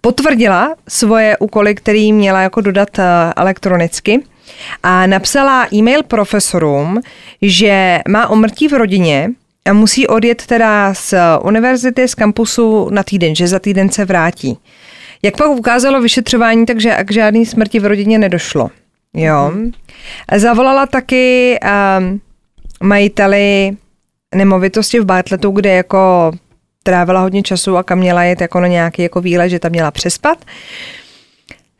potvrdila 0.00 0.74
svoje 0.88 1.36
úkoly, 1.36 1.74
který 1.74 2.12
měla 2.12 2.40
jako 2.40 2.60
dodat 2.60 2.98
uh, 2.98 3.04
elektronicky 3.36 4.22
a 4.82 5.06
napsala 5.06 5.66
e-mail 5.74 6.02
profesorům, 6.02 7.00
že 7.42 7.98
má 8.08 8.30
umrtí 8.30 8.68
v 8.68 8.72
rodině 8.72 9.30
a 9.64 9.72
musí 9.72 10.06
odjet 10.06 10.46
teda 10.46 10.94
z 10.94 11.14
univerzity, 11.42 12.08
z 12.08 12.14
kampusu 12.14 12.88
na 12.90 13.02
týden, 13.02 13.34
že 13.34 13.48
za 13.48 13.58
týden 13.58 13.88
se 13.88 14.04
vrátí. 14.04 14.58
Jak 15.22 15.36
pak 15.36 15.48
ukázalo 15.48 16.00
vyšetřování, 16.00 16.66
takže 16.66 16.96
k 17.04 17.12
žádný 17.12 17.46
smrti 17.46 17.78
v 17.80 17.86
rodině 17.86 18.18
nedošlo. 18.18 18.70
Jo. 19.14 19.52
Zavolala 20.36 20.86
taky 20.86 21.58
um, 21.98 22.20
majiteli 22.82 23.76
nemovitosti 24.34 25.00
v 25.00 25.04
Bartletu, 25.04 25.50
kde 25.50 25.72
jako 25.72 26.32
trávila 26.82 27.20
hodně 27.20 27.42
času 27.42 27.76
a 27.76 27.82
kam 27.82 27.98
měla 27.98 28.22
jet 28.22 28.40
jako 28.40 28.60
na 28.60 28.66
nějaký 28.68 29.02
jako 29.02 29.20
výlet, 29.20 29.48
že 29.48 29.58
tam 29.58 29.72
měla 29.72 29.90
přespat. 29.90 30.44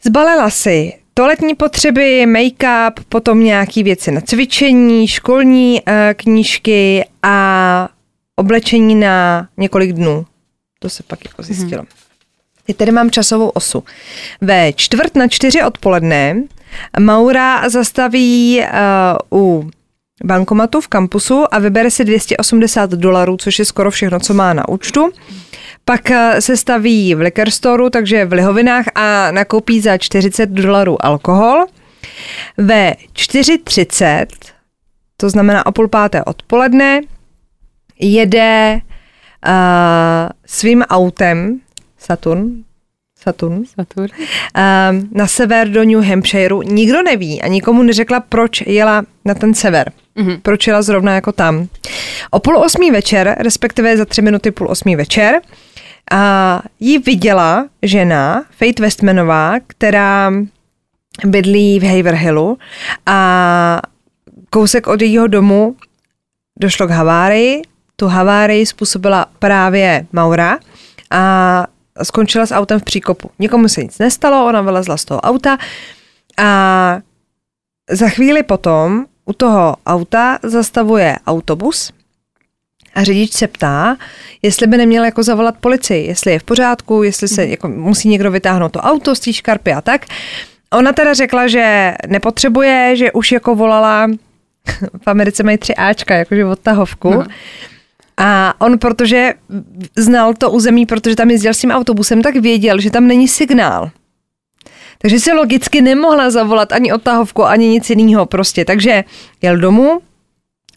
Zbalila 0.04 0.50
si 0.50 0.92
toaletní 1.14 1.54
potřeby, 1.54 2.26
make-up, 2.26 2.92
potom 3.08 3.44
nějaký 3.44 3.82
věci 3.82 4.12
na 4.12 4.20
cvičení, 4.20 5.08
školní 5.08 5.80
uh, 5.82 5.94
knížky 6.16 7.04
a 7.22 7.88
oblečení 8.36 8.94
na 8.94 9.48
několik 9.56 9.92
dnů. 9.92 10.26
To 10.78 10.88
se 10.88 11.02
pak 11.02 11.24
jako 11.24 11.42
zjistilo. 11.42 11.82
Mm-hmm. 11.82 12.02
Teď 12.66 12.76
tady 12.76 12.92
mám 12.92 13.10
časovou 13.10 13.48
osu. 13.48 13.84
Ve 14.40 14.72
čtvrt 14.72 15.16
na 15.16 15.28
čtyři 15.28 15.62
odpoledne 15.62 16.42
Maura 17.00 17.68
zastaví 17.68 18.60
uh, 19.30 19.40
u 19.40 19.70
bankomatu 20.24 20.80
v 20.80 20.88
kampusu 20.88 21.54
a 21.54 21.58
vybere 21.58 21.90
si 21.90 22.04
280 22.04 22.90
dolarů, 22.90 23.36
což 23.36 23.58
je 23.58 23.64
skoro 23.64 23.90
všechno, 23.90 24.20
co 24.20 24.34
má 24.34 24.52
na 24.52 24.68
účtu. 24.68 25.10
Pak 25.84 26.00
uh, 26.10 26.16
se 26.38 26.56
staví 26.56 27.14
v 27.14 27.20
liquor 27.20 27.50
store, 27.50 27.90
takže 27.90 28.24
v 28.24 28.32
lihovinách 28.32 28.84
a 28.94 29.30
nakoupí 29.30 29.80
za 29.80 29.98
40 29.98 30.46
dolarů 30.46 31.04
alkohol. 31.04 31.64
Ve 32.56 32.92
4.30, 33.12 34.26
to 35.16 35.30
znamená 35.30 35.66
o 35.66 35.72
půl 35.72 35.88
páté 35.88 36.24
odpoledne, 36.24 37.00
jede 37.98 38.80
uh, 39.46 39.52
svým 40.46 40.82
autem 40.82 41.60
Saturn, 41.98 42.64
Saturn, 43.22 43.62
Saturn. 43.64 44.08
Um, 44.12 45.08
na 45.12 45.26
sever 45.26 45.68
do 45.68 45.84
New 45.84 46.00
Hampshireu. 46.00 46.62
Nikdo 46.62 47.02
neví 47.02 47.42
a 47.42 47.48
nikomu 47.48 47.82
neřekla, 47.82 48.20
proč 48.20 48.62
jela 48.66 49.02
na 49.24 49.34
ten 49.34 49.54
sever. 49.54 49.92
Mm-hmm. 50.16 50.40
Proč 50.42 50.66
jela 50.66 50.82
zrovna 50.82 51.14
jako 51.14 51.32
tam. 51.32 51.68
O 52.30 52.38
půl 52.38 52.58
osmý 52.58 52.90
večer, 52.90 53.36
respektive 53.38 53.96
za 53.96 54.04
tři 54.04 54.22
minuty 54.22 54.50
půl 54.50 54.70
osmý 54.70 54.96
večer, 54.96 55.40
a 56.12 56.62
ji 56.80 56.98
viděla 56.98 57.68
žena, 57.82 58.44
Faith 58.50 58.80
Westmanová, 58.80 59.54
která 59.66 60.32
bydlí 61.24 61.80
v 61.80 61.96
Haverhillu 61.96 62.58
a 63.06 63.80
kousek 64.50 64.86
od 64.86 65.02
jejího 65.02 65.26
domu 65.26 65.76
došlo 66.60 66.86
k 66.86 66.90
havárii. 66.90 67.62
Tu 67.96 68.06
havárii 68.06 68.66
způsobila 68.66 69.26
právě 69.38 70.06
Maura 70.12 70.58
a 71.10 71.66
skončila 72.02 72.46
s 72.46 72.54
autem 72.54 72.80
v 72.80 72.84
příkopu. 72.84 73.30
Nikomu 73.38 73.68
se 73.68 73.82
nic 73.82 73.98
nestalo, 73.98 74.46
ona 74.46 74.60
vylezla 74.60 74.96
z 74.96 75.04
toho 75.04 75.20
auta 75.20 75.58
a 76.38 76.98
za 77.90 78.08
chvíli 78.08 78.42
potom 78.42 79.04
u 79.24 79.32
toho 79.32 79.76
auta 79.86 80.38
zastavuje 80.42 81.16
autobus 81.26 81.92
a 82.94 83.04
řidič 83.04 83.32
se 83.32 83.46
ptá, 83.46 83.96
jestli 84.42 84.66
by 84.66 84.76
neměl 84.76 85.04
jako 85.04 85.22
zavolat 85.22 85.54
policii, 85.60 86.06
jestli 86.06 86.32
je 86.32 86.38
v 86.38 86.44
pořádku, 86.44 87.02
jestli 87.02 87.28
se 87.28 87.46
jako 87.46 87.68
musí 87.68 88.08
někdo 88.08 88.30
vytáhnout 88.30 88.72
to 88.72 88.80
auto 88.80 89.14
z 89.14 89.20
té 89.20 89.32
škarpy 89.32 89.72
a 89.72 89.80
tak. 89.80 90.06
Ona 90.72 90.92
teda 90.92 91.14
řekla, 91.14 91.46
že 91.46 91.94
nepotřebuje, 92.06 92.96
že 92.96 93.12
už 93.12 93.32
jako 93.32 93.54
volala, 93.54 94.06
v 95.04 95.06
Americe 95.06 95.42
mají 95.42 95.58
tři 95.58 95.74
Ačka, 95.74 96.14
jakože 96.14 96.44
odtahovku, 96.44 97.10
no. 97.10 97.24
A 98.16 98.54
on, 98.58 98.78
protože 98.78 99.34
znal 99.96 100.34
to 100.34 100.50
území, 100.50 100.86
protože 100.86 101.16
tam 101.16 101.30
jezdil 101.30 101.54
s 101.54 101.58
tím 101.58 101.70
autobusem, 101.70 102.22
tak 102.22 102.36
věděl, 102.36 102.80
že 102.80 102.90
tam 102.90 103.06
není 103.06 103.28
signál. 103.28 103.90
Takže 104.98 105.20
si 105.20 105.32
logicky 105.32 105.82
nemohla 105.82 106.30
zavolat 106.30 106.72
ani 106.72 106.92
odtahovku, 106.92 107.44
ani 107.44 107.68
nic 107.68 107.90
jiného 107.90 108.26
prostě. 108.26 108.64
Takže 108.64 109.04
jel 109.42 109.56
domů, 109.56 110.00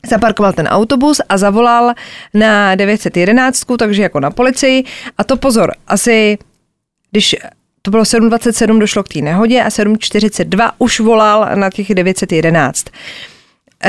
zaparkoval 0.07 0.53
ten 0.53 0.67
autobus 0.67 1.21
a 1.29 1.37
zavolal 1.37 1.93
na 2.33 2.75
911, 2.75 3.63
takže 3.79 4.03
jako 4.03 4.19
na 4.19 4.31
policii. 4.31 4.83
A 5.17 5.23
to 5.23 5.37
pozor, 5.37 5.73
asi 5.87 6.37
když 7.11 7.35
to 7.81 7.91
bylo 7.91 8.03
7.27, 8.03 8.79
došlo 8.79 9.03
k 9.03 9.07
té 9.07 9.21
nehodě 9.21 9.61
a 9.63 9.69
7.42 9.69 10.71
už 10.77 10.99
volal 10.99 11.49
na 11.55 11.69
těch 11.69 11.95
911. 11.95 12.85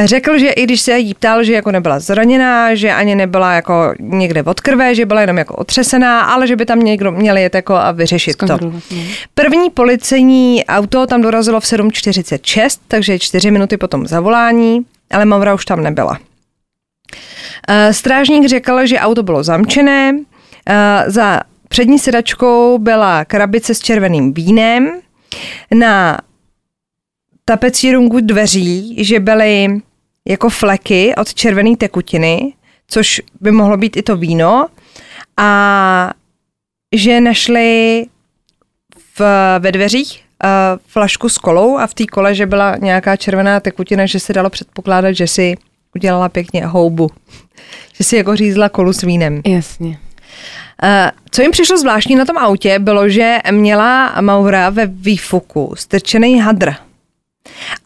Řekl, 0.04 0.38
že 0.38 0.48
i 0.48 0.64
když 0.64 0.80
se 0.80 0.98
jí 0.98 1.14
ptal, 1.14 1.44
že 1.44 1.52
jako 1.52 1.72
nebyla 1.72 1.98
zraněná, 1.98 2.74
že 2.74 2.92
ani 2.92 3.14
nebyla 3.14 3.52
jako 3.52 3.94
někde 4.00 4.42
od 4.42 4.60
krve, 4.60 4.94
že 4.94 5.06
byla 5.06 5.20
jenom 5.20 5.38
jako 5.38 5.54
otřesená, 5.54 6.20
ale 6.20 6.46
že 6.46 6.56
by 6.56 6.66
tam 6.66 6.80
někdo 6.80 7.12
měl 7.12 7.36
jet 7.36 7.54
jako 7.54 7.74
a 7.74 7.92
vyřešit 7.92 8.36
to. 8.36 8.46
No. 8.46 8.80
První 9.34 9.70
policejní 9.70 10.64
auto 10.64 11.06
tam 11.06 11.22
dorazilo 11.22 11.60
v 11.60 11.64
7.46, 11.64 12.78
takže 12.88 13.18
čtyři 13.18 13.50
minuty 13.50 13.76
po 13.76 13.88
tom 13.88 14.06
zavolání, 14.06 14.80
ale 15.10 15.24
Maura 15.24 15.54
už 15.54 15.64
tam 15.64 15.82
nebyla. 15.82 16.18
Eh, 17.68 17.92
strážník 17.92 18.48
řekl, 18.48 18.86
že 18.86 18.98
auto 18.98 19.22
bylo 19.22 19.42
zamčené, 19.42 20.18
eh, 20.68 21.04
za 21.06 21.40
přední 21.68 21.98
sedačkou 21.98 22.78
byla 22.78 23.24
krabice 23.24 23.74
s 23.74 23.80
červeným 23.80 24.32
vínem, 24.32 24.92
na 25.74 26.18
tapecírungu 27.48 28.20
dveří, 28.20 29.04
že 29.04 29.20
byly 29.20 29.80
jako 30.28 30.50
fleky 30.50 31.14
od 31.14 31.34
červené 31.34 31.76
tekutiny, 31.76 32.52
což 32.88 33.22
by 33.40 33.50
mohlo 33.50 33.76
být 33.76 33.96
i 33.96 34.02
to 34.02 34.16
víno, 34.16 34.66
a 35.36 36.10
že 36.94 37.20
našli 37.20 38.06
v, 39.18 39.20
ve 39.58 39.72
dveřích 39.72 40.24
uh, 40.44 40.50
flašku 40.86 41.28
s 41.28 41.38
kolou 41.38 41.78
a 41.78 41.86
v 41.86 41.94
té 41.94 42.06
kole, 42.06 42.34
že 42.34 42.46
byla 42.46 42.76
nějaká 42.76 43.16
červená 43.16 43.60
tekutina, 43.60 44.06
že 44.06 44.20
se 44.20 44.32
dalo 44.32 44.50
předpokládat, 44.50 45.12
že 45.12 45.26
si 45.26 45.56
udělala 45.94 46.28
pěkně 46.28 46.66
houbu. 46.66 47.10
Že 47.96 48.04
si 48.04 48.16
jako 48.16 48.36
řízla 48.36 48.68
kolu 48.68 48.92
s 48.92 49.02
vínem. 49.02 49.42
Jasně. 49.46 49.88
Uh, 49.88 49.98
co 51.30 51.42
jim 51.42 51.50
přišlo 51.50 51.78
zvláštní 51.78 52.16
na 52.16 52.24
tom 52.24 52.38
autě, 52.38 52.78
bylo, 52.78 53.08
že 53.08 53.38
měla 53.50 54.20
Maura 54.20 54.70
ve 54.70 54.86
výfuku 54.86 55.74
strčený 55.76 56.40
hadr. 56.40 56.85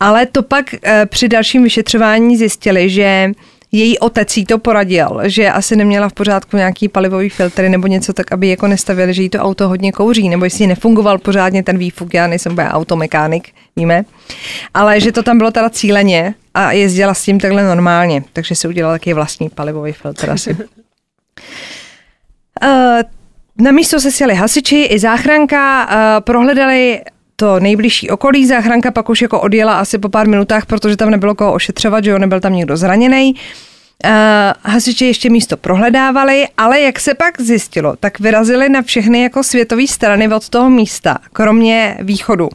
Ale 0.00 0.26
to 0.26 0.42
pak 0.42 0.74
eh, 0.82 1.06
při 1.06 1.28
dalším 1.28 1.62
vyšetřování 1.62 2.36
zjistili, 2.36 2.90
že 2.90 3.30
její 3.72 3.98
otec 3.98 4.36
jí 4.36 4.46
to 4.46 4.58
poradil, 4.58 5.20
že 5.24 5.50
asi 5.50 5.76
neměla 5.76 6.08
v 6.08 6.12
pořádku 6.12 6.56
nějaký 6.56 6.88
palivový 6.88 7.28
filtry 7.28 7.68
nebo 7.68 7.86
něco 7.86 8.12
tak, 8.12 8.32
aby 8.32 8.48
jako 8.48 8.66
nestavili, 8.66 9.14
že 9.14 9.22
jí 9.22 9.28
to 9.28 9.38
auto 9.38 9.68
hodně 9.68 9.92
kouří, 9.92 10.28
nebo 10.28 10.44
jestli 10.44 10.66
nefungoval 10.66 11.18
pořádně 11.18 11.62
ten 11.62 11.78
výfuk, 11.78 12.14
já 12.14 12.26
nejsem 12.26 12.54
bude 12.54 12.68
automechanik, 12.68 13.48
víme, 13.76 14.04
ale 14.74 15.00
že 15.00 15.12
to 15.12 15.22
tam 15.22 15.38
bylo 15.38 15.50
teda 15.50 15.70
cíleně 15.70 16.34
a 16.54 16.72
jezdila 16.72 17.14
s 17.14 17.22
tím 17.22 17.40
takhle 17.40 17.64
normálně, 17.64 18.22
takže 18.32 18.54
si 18.54 18.68
udělala 18.68 18.94
taky 18.94 19.14
vlastní 19.14 19.48
palivový 19.48 19.92
filtr 19.92 20.30
asi. 20.30 20.56
Uh, 22.62 23.00
na 23.58 23.70
místo 23.70 24.00
se 24.00 24.10
sjeli 24.10 24.34
hasiči 24.34 24.82
i 24.82 24.98
záchranka, 24.98 25.86
uh, 25.86 26.24
prohledali 26.24 27.00
to 27.40 27.60
nejbližší 27.60 28.10
okolí. 28.10 28.46
Záchranka 28.46 28.90
pak 28.90 29.08
už 29.08 29.22
jako 29.22 29.40
odjela 29.40 29.80
asi 29.80 29.98
po 29.98 30.08
pár 30.08 30.28
minutách, 30.28 30.66
protože 30.66 30.96
tam 30.96 31.10
nebylo 31.10 31.34
koho 31.34 31.52
ošetřovat, 31.52 32.04
že 32.04 32.10
jo, 32.10 32.18
nebyl 32.18 32.40
tam 32.40 32.52
někdo 32.52 32.76
zraněný. 32.76 33.34
Uh, 34.04 34.10
hasiči 34.62 35.04
ještě 35.04 35.30
místo 35.30 35.56
prohledávali, 35.56 36.48
ale 36.56 36.80
jak 36.80 37.00
se 37.00 37.14
pak 37.14 37.40
zjistilo, 37.40 37.96
tak 38.00 38.20
vyrazili 38.20 38.68
na 38.68 38.82
všechny 38.82 39.22
jako 39.22 39.42
světové 39.42 39.86
strany 39.86 40.28
od 40.28 40.48
toho 40.48 40.70
místa, 40.70 41.18
kromě 41.32 41.96
východu. 42.00 42.48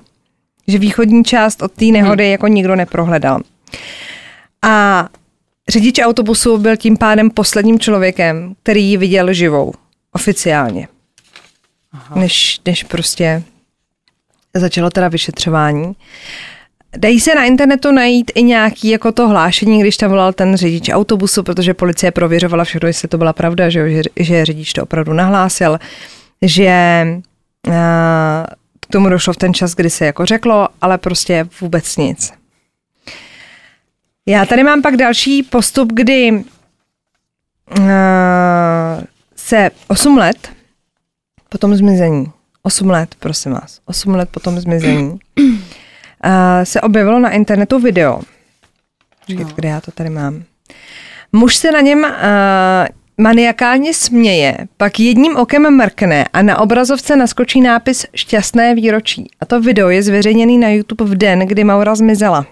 Že 0.68 0.78
východní 0.78 1.24
část 1.24 1.62
od 1.62 1.72
té 1.72 1.86
nehody 1.86 2.24
hmm. 2.24 2.32
jako 2.32 2.48
nikdo 2.48 2.76
neprohledal. 2.76 3.42
A 4.62 5.08
řidič 5.70 6.00
autobusu 6.00 6.58
byl 6.58 6.78
tím 6.78 6.98
pádem 6.98 7.30
posledním 7.30 7.80
člověkem, 7.80 8.56
který 8.64 8.86
ji 8.86 8.98
viděl 8.98 9.34
živou, 9.34 9.74
oficiálně. 10.14 10.88
Než, 12.16 12.62
než 12.66 12.84
prostě 12.84 13.44
začalo 14.56 14.90
teda 14.90 15.08
vyšetřování. 15.08 15.96
Dají 16.98 17.20
se 17.20 17.36
na 17.36 17.44
internetu 17.44 17.92
najít 17.92 18.32
i 18.36 18.44
nějaký 18.44 18.90
jako 18.90 19.12
to 19.12 19.28
hlášení, 19.28 19.82
když 19.82 19.98
tam 19.98 20.10
volal 20.10 20.34
ten 20.34 20.58
řidič 20.58 20.90
autobusu, 20.90 21.44
protože 21.44 21.74
policie 21.74 22.12
prověřovala 22.12 22.64
všechno, 22.64 22.88
jestli 22.88 23.08
to 23.08 23.18
byla 23.18 23.34
pravda, 23.34 23.70
že, 23.70 24.04
že, 24.20 24.46
řidič 24.46 24.74
to 24.74 24.84
opravdu 24.84 25.14
nahlásil, 25.14 25.80
že 26.42 27.04
uh, 27.68 27.74
k 28.80 28.92
tomu 28.92 29.10
došlo 29.10 29.34
v 29.34 29.38
ten 29.38 29.54
čas, 29.54 29.76
kdy 29.76 29.90
se 29.90 30.06
jako 30.06 30.26
řeklo, 30.26 30.68
ale 30.82 30.98
prostě 30.98 31.48
vůbec 31.62 31.98
nic. 31.98 32.34
Já 34.26 34.46
tady 34.46 34.64
mám 34.64 34.82
pak 34.82 34.98
další 34.98 35.44
postup, 35.44 35.94
kdy 35.94 36.32
uh, 36.32 36.44
se 39.36 39.70
8 39.88 40.18
let 40.18 40.50
po 41.50 41.58
tom 41.58 41.76
zmizení, 41.76 42.26
8 42.66 42.90
let, 42.90 43.16
prosím 43.20 43.52
vás, 43.52 43.80
8 43.86 44.16
let 44.16 44.30
po 44.32 44.40
tom 44.40 44.60
zmizení, 44.60 45.10
uh, 45.40 45.50
se 46.64 46.82
objevilo 46.82 47.20
na 47.20 47.30
internetu 47.30 47.80
video. 47.80 48.22
Počkejte, 49.20 49.44
no. 49.44 49.56
kde 49.56 49.70
já 49.70 49.82
to 49.82 49.92
tady 49.92 50.10
mám. 50.10 50.44
Muž 51.32 51.56
se 51.56 51.72
na 51.72 51.82
něm 51.82 52.00
uh, 52.04 52.10
maniakálně 53.18 53.94
směje, 53.94 54.58
pak 54.78 55.00
jedním 55.00 55.36
okem 55.36 55.76
mrkne 55.76 56.26
a 56.34 56.42
na 56.42 56.60
obrazovce 56.60 57.16
naskočí 57.16 57.62
nápis 57.62 58.06
Šťastné 58.16 58.76
výročí. 58.76 59.30
A 59.40 59.46
to 59.46 59.62
video 59.62 59.90
je 59.90 60.04
zveřejněný 60.04 60.58
na 60.58 60.70
YouTube 60.70 61.06
v 61.06 61.16
den, 61.16 61.40
kdy 61.40 61.64
Maura 61.64 61.96
zmizela. 61.96 62.46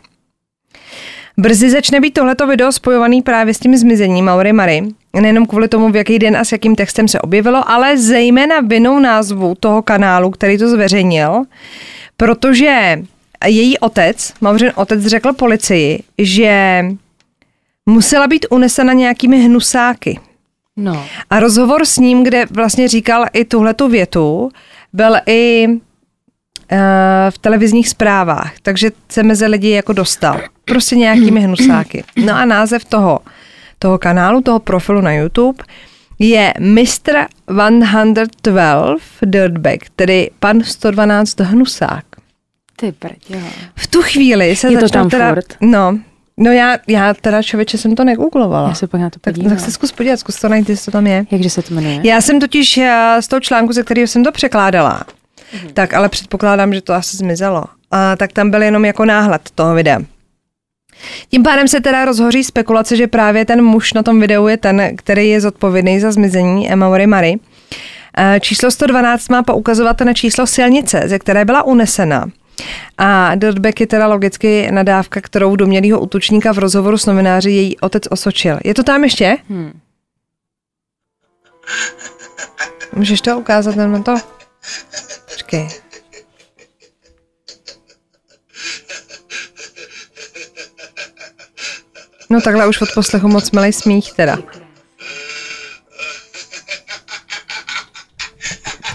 Brzy 1.38 1.69
začne 1.69 2.02
být 2.02 2.13
tohleto 2.13 2.47
video 2.47 2.71
spojovaný 2.71 3.21
právě 3.21 3.54
s 3.54 3.60
tím 3.60 3.78
zmizením 3.78 4.26
Maury 4.26 4.54
Mary. 4.54 4.84
Nejenom 5.21 5.45
kvůli 5.45 5.67
tomu, 5.67 5.91
v 5.91 5.95
jaký 5.95 6.19
den 6.19 6.38
a 6.38 6.45
s 6.45 6.52
jakým 6.52 6.76
textem 6.76 7.08
se 7.08 7.21
objevilo, 7.21 7.69
ale 7.69 7.97
zejména 7.97 8.60
vinou 8.60 8.99
názvu 8.99 9.56
toho 9.60 9.82
kanálu, 9.82 10.32
který 10.32 10.58
to 10.58 10.69
zveřejnil, 10.69 11.43
protože 12.17 13.02
její 13.45 13.80
otec, 13.80 14.34
Mauřin 14.41 14.71
otec, 14.76 15.06
řekl 15.06 15.34
policii, 15.34 16.04
že 16.17 16.86
musela 17.86 18.28
být 18.28 18.45
unesena 18.49 18.93
nějakými 18.93 19.41
hnusáky. 19.41 20.19
No. 20.78 21.06
A 21.30 21.39
rozhovor 21.39 21.86
s 21.86 21.97
ním, 21.97 22.23
kde 22.23 22.45
vlastně 22.52 22.88
říkal 22.88 23.26
i 23.34 23.45
tuhletu 23.45 23.88
větu, 23.88 24.52
byl 24.93 25.15
i 25.26 25.67
uh, 25.67 25.78
v 27.30 27.38
televizních 27.38 27.89
zprávách, 27.89 28.54
takže 28.62 28.91
se 29.10 29.23
mezi 29.23 29.45
lidi 29.45 29.69
jako 29.69 29.93
dostal. 29.93 30.41
Prostě 30.65 30.95
nějakými 30.95 31.39
hnusáky. 31.39 32.04
No 32.26 32.34
a 32.34 32.45
název 32.45 32.86
toho, 32.86 33.19
toho 33.84 33.98
kanálu, 33.98 34.41
toho 34.41 34.60
profilu 34.60 35.02
na 35.02 35.12
YouTube 35.12 35.63
je 36.19 36.54
Mr. 36.60 37.28
112 37.48 39.02
Dirtbag, 39.26 39.80
tedy 39.96 40.30
pan 40.39 40.63
112 40.63 41.39
hnusák. 41.39 42.06
Ty 42.76 42.91
prdě. 42.91 43.41
V 43.76 43.88
tu 43.88 44.02
chvíli 44.02 44.56
se 44.56 44.72
Je 44.72 44.78
to 44.78 44.89
tam 44.89 45.10
teda, 45.10 45.30
furt? 45.30 45.46
No, 45.62 46.00
no 46.38 46.52
já, 46.52 46.78
já 46.88 47.13
teda 47.13 47.41
člověče 47.41 47.78
jsem 47.78 47.96
to 47.96 48.04
negooglovala. 48.04 48.69
Já 48.69 48.76
se 48.76 48.88
na 48.93 49.10
to 49.10 49.19
tak, 49.19 49.34
podívám. 49.34 49.50
tak 49.50 49.65
se 49.65 49.72
zkus 49.72 49.91
podívat, 49.91 50.17
zkus 50.17 50.39
to 50.39 50.50
najít, 50.50 50.69
jestli 50.69 50.86
to 50.86 50.91
tam 50.91 51.08
je. 51.08 51.26
Jakže 51.32 51.50
se 51.50 51.62
to 51.62 51.74
jmenuje? 51.74 52.00
Já 52.04 52.22
jsem 52.22 52.39
totiž 52.39 52.78
eh, 52.78 53.17
z 53.19 53.28
toho 53.28 53.39
článku, 53.39 53.74
ze 53.74 53.84
kterého 53.84 54.08
jsem 54.08 54.24
to 54.24 54.32
překládala, 54.32 55.04
tak 55.74 55.93
ale 55.93 56.10
předpokládám, 56.10 56.74
že 56.74 56.82
to 56.82 56.93
asi 56.93 57.17
zmizelo. 57.17 57.63
A 57.91 58.15
tak 58.15 58.34
tam 58.34 58.52
byl 58.52 58.62
jenom 58.62 58.86
jako 58.86 59.06
náhled 59.06 59.41
toho 59.56 59.76
videa. 59.76 60.00
Tím 61.30 61.44
pádem 61.44 61.68
se 61.68 61.82
teda 61.82 62.06
rozhoří 62.06 62.44
spekulace, 62.44 62.96
že 62.96 63.08
právě 63.08 63.46
ten 63.46 63.62
muž 63.62 63.94
na 63.94 64.04
tom 64.04 64.20
videu 64.20 64.48
je 64.48 64.58
ten, 64.58 64.96
který 64.96 65.30
je 65.30 65.42
zodpovědný 65.42 66.00
za 66.00 66.12
zmizení 66.12 66.70
Maury 66.76 67.08
Mary. 67.08 67.39
Eh, 68.18 68.39
Číslo 68.39 68.72
112 68.72 69.30
má 69.30 69.44
poukazovat 69.44 70.02
na 70.02 70.13
číslo 70.13 70.48
silnice, 70.48 71.04
ze 71.06 71.20
které 71.20 71.46
byla 71.46 71.63
unesena. 71.63 72.26
A 72.98 73.36
Dirtbag 73.36 73.80
je 73.80 73.88
teda 73.88 74.08
logicky 74.08 74.72
nadávka, 74.72 75.22
kterou 75.22 75.56
domělýho 75.56 76.00
útočníka 76.00 76.54
v 76.54 76.58
rozhovoru 76.58 76.98
s 76.98 77.06
novináři 77.06 77.52
její 77.52 77.80
otec 77.80 78.04
osočil. 78.10 78.60
Je 78.63 78.74
to 78.74 78.84
tam 78.84 79.04
ještě? 79.04 79.38
Hmm. 79.50 79.80
Můžeš 82.96 83.22
to 83.22 83.39
ukázat 83.39 83.76
na 83.76 84.04
to? 84.04 84.16
Počkej. 85.32 85.83
No 92.34 92.41
takhle 92.41 92.67
už 92.67 92.82
od 92.82 92.93
poslechu 92.93 93.28
moc 93.28 93.52
milej 93.52 93.74
smích 93.74 94.13
teda. 94.13 94.38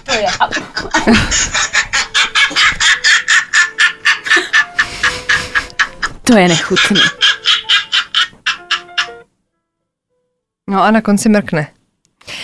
To 0.05 0.13
je. 0.13 0.27
to 6.25 6.39
je 6.39 6.49
nechutný. 6.49 7.01
No 10.69 10.83
a 10.83 10.91
na 10.91 11.01
konci 11.01 11.29
mrkne. 11.29 11.75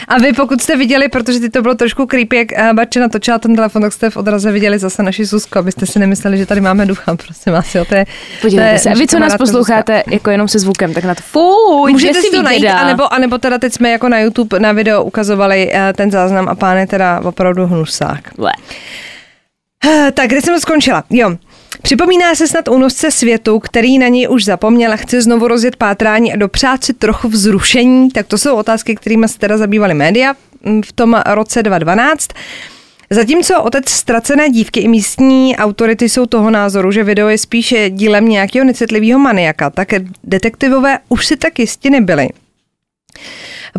A 0.09 0.19
vy 0.19 0.33
pokud 0.33 0.63
jste 0.63 0.77
viděli, 0.77 1.09
protože 1.09 1.41
ty 1.41 1.51
to 1.51 1.63
bylo 1.63 1.75
trošku 1.75 2.07
creepy, 2.07 2.37
jak 2.37 2.53
eh, 2.53 2.73
Barče 2.73 3.01
natočila 3.01 3.39
ten 3.39 3.57
telefon, 3.57 3.83
tak 3.83 3.93
jste 3.93 4.11
v 4.11 4.17
odraze 4.17 4.53
viděli 4.53 4.79
zase 4.79 5.03
naši 5.03 5.27
Susku, 5.27 5.59
abyste 5.59 5.87
si 5.87 5.99
nemysleli, 5.99 6.39
že 6.39 6.47
tady 6.47 6.61
máme 6.61 6.87
ducha, 6.87 7.17
prosím 7.27 7.53
vás, 7.53 7.75
jo, 7.75 7.85
to 7.85 7.95
je... 7.95 8.05
Podívejte 8.43 8.71
to 8.71 8.75
je 8.75 8.79
se. 8.79 8.91
A 8.91 8.95
vy, 8.95 9.07
co 9.07 9.19
nás 9.19 9.37
posloucháte 9.37 10.03
jako 10.07 10.31
jenom 10.31 10.49
se 10.49 10.59
zvukem, 10.59 10.95
tak 10.95 11.05
na 11.05 11.15
to 11.15 11.23
fuj, 11.23 11.93
Můžete 11.93 12.21
si 12.23 12.31
to 12.31 12.43
najít, 12.43 12.61
děda. 12.61 12.79
anebo, 12.79 13.13
anebo 13.15 13.39
teda 13.39 13.59
teď 13.59 13.73
jsme 13.73 13.91
jako 13.91 14.09
na 14.09 14.19
YouTube 14.21 14.61
na 14.61 14.73
video 14.73 15.05
ukazovali 15.05 15.71
eh, 15.73 15.93
ten 15.97 16.11
záznam 16.11 16.49
a 16.49 16.55
pán 16.55 16.77
je 16.79 16.87
teda 16.87 17.21
opravdu 17.25 17.67
hnusák. 17.67 18.21
Le. 18.39 18.53
Eh, 19.87 20.13
Tak, 20.13 20.27
kde 20.29 20.43
jsem 20.43 20.55
to 20.55 20.61
skončila? 20.61 21.05
Jo. 21.11 21.37
Připomíná 21.85 22.35
se 22.35 22.49
snad 22.49 22.69
únosce 22.69 23.11
světu, 23.11 23.59
který 23.59 23.99
na 23.99 24.09
něj 24.09 24.29
už 24.31 24.45
zapomněl 24.45 24.93
a 24.93 24.97
chce 24.97 25.23
znovu 25.23 25.49
rozjet 25.49 25.77
pátrání 25.77 26.33
a 26.33 26.37
dopřát 26.37 26.85
si 26.85 26.93
trochu 26.93 27.29
vzrušení. 27.29 28.11
Tak 28.11 28.27
to 28.27 28.39
jsou 28.39 28.57
otázky, 28.57 28.95
kterými 28.95 29.29
se 29.29 29.39
teda 29.39 29.59
zabývaly 29.59 29.95
média 29.95 30.35
mm, 30.63 30.83
v 30.83 30.93
tom 30.93 31.23
roce 31.27 31.63
2012. 31.63 32.29
Zatímco 33.11 33.63
otec 33.63 33.89
ztracené 33.89 34.51
dívky 34.51 34.81
i 34.81 34.89
místní 34.89 35.57
autority 35.57 36.09
jsou 36.09 36.27
toho 36.27 36.51
názoru, 36.51 36.93
že 36.93 37.05
video 37.05 37.29
je 37.29 37.39
spíše 37.39 37.91
dílem 37.91 38.29
nějakého 38.29 38.65
necitlivého 38.65 39.19
maniaka, 39.19 39.71
tak 39.71 39.89
detektivové 40.25 40.99
už 41.09 41.27
si 41.27 41.37
tak 41.37 41.59
jistě 41.59 41.91
nebyli. 41.91 42.29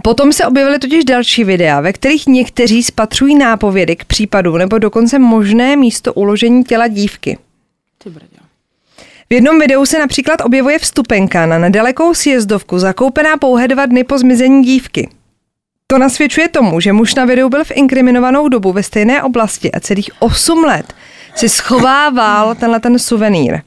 Potom 0.03 0.33
se 0.33 0.45
objevily 0.45 0.79
totiž 0.79 1.05
další 1.05 1.43
videa, 1.43 1.81
ve 1.81 1.93
kterých 1.93 2.27
někteří 2.27 2.83
spatřují 2.83 3.35
nápovědy 3.35 3.95
k 3.95 4.05
případu 4.05 4.57
nebo 4.57 4.77
dokonce 4.77 5.19
možné 5.19 5.75
místo 5.75 6.13
uložení 6.13 6.63
těla 6.63 6.87
dívky. 6.87 7.37
Ty 8.05 8.11
brdě. 8.11 8.37
V 9.29 9.33
jednom 9.33 9.59
videu 9.59 9.85
se 9.85 9.99
například 9.99 10.41
objevuje 10.41 10.79
vstupenka 10.79 11.45
na 11.45 11.57
nedalekou 11.57 12.13
sjezdovku, 12.13 12.79
zakoupená 12.79 13.37
pouhé 13.37 13.67
dva 13.67 13.85
dny 13.85 14.03
po 14.03 14.17
zmizení 14.17 14.63
dívky. 14.63 15.09
To 15.87 15.97
nasvědčuje 15.97 16.47
tomu, 16.47 16.79
že 16.79 16.93
muž 16.93 17.15
na 17.15 17.25
videu 17.25 17.49
byl 17.49 17.63
v 17.63 17.71
inkriminovanou 17.71 18.47
dobu 18.47 18.71
ve 18.71 18.83
stejné 18.83 19.23
oblasti 19.23 19.71
a 19.71 19.79
celých 19.79 20.09
8 20.19 20.63
let 20.63 20.93
si 21.35 21.49
schovával 21.49 22.55
tenhle 22.55 22.79
ten 22.79 22.99
suvenýr. 22.99 23.61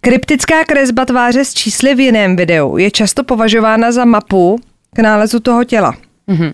Kryptická 0.00 0.64
kresba 0.64 1.04
tváře 1.04 1.44
s 1.44 1.54
čísly 1.54 1.94
v 1.94 2.00
jiném 2.00 2.36
videu 2.36 2.76
je 2.76 2.90
často 2.90 3.24
považována 3.24 3.92
za 3.92 4.04
mapu 4.04 4.60
k 4.94 4.98
nálezu 4.98 5.40
toho 5.40 5.64
těla. 5.64 5.94
Mhm. 6.26 6.52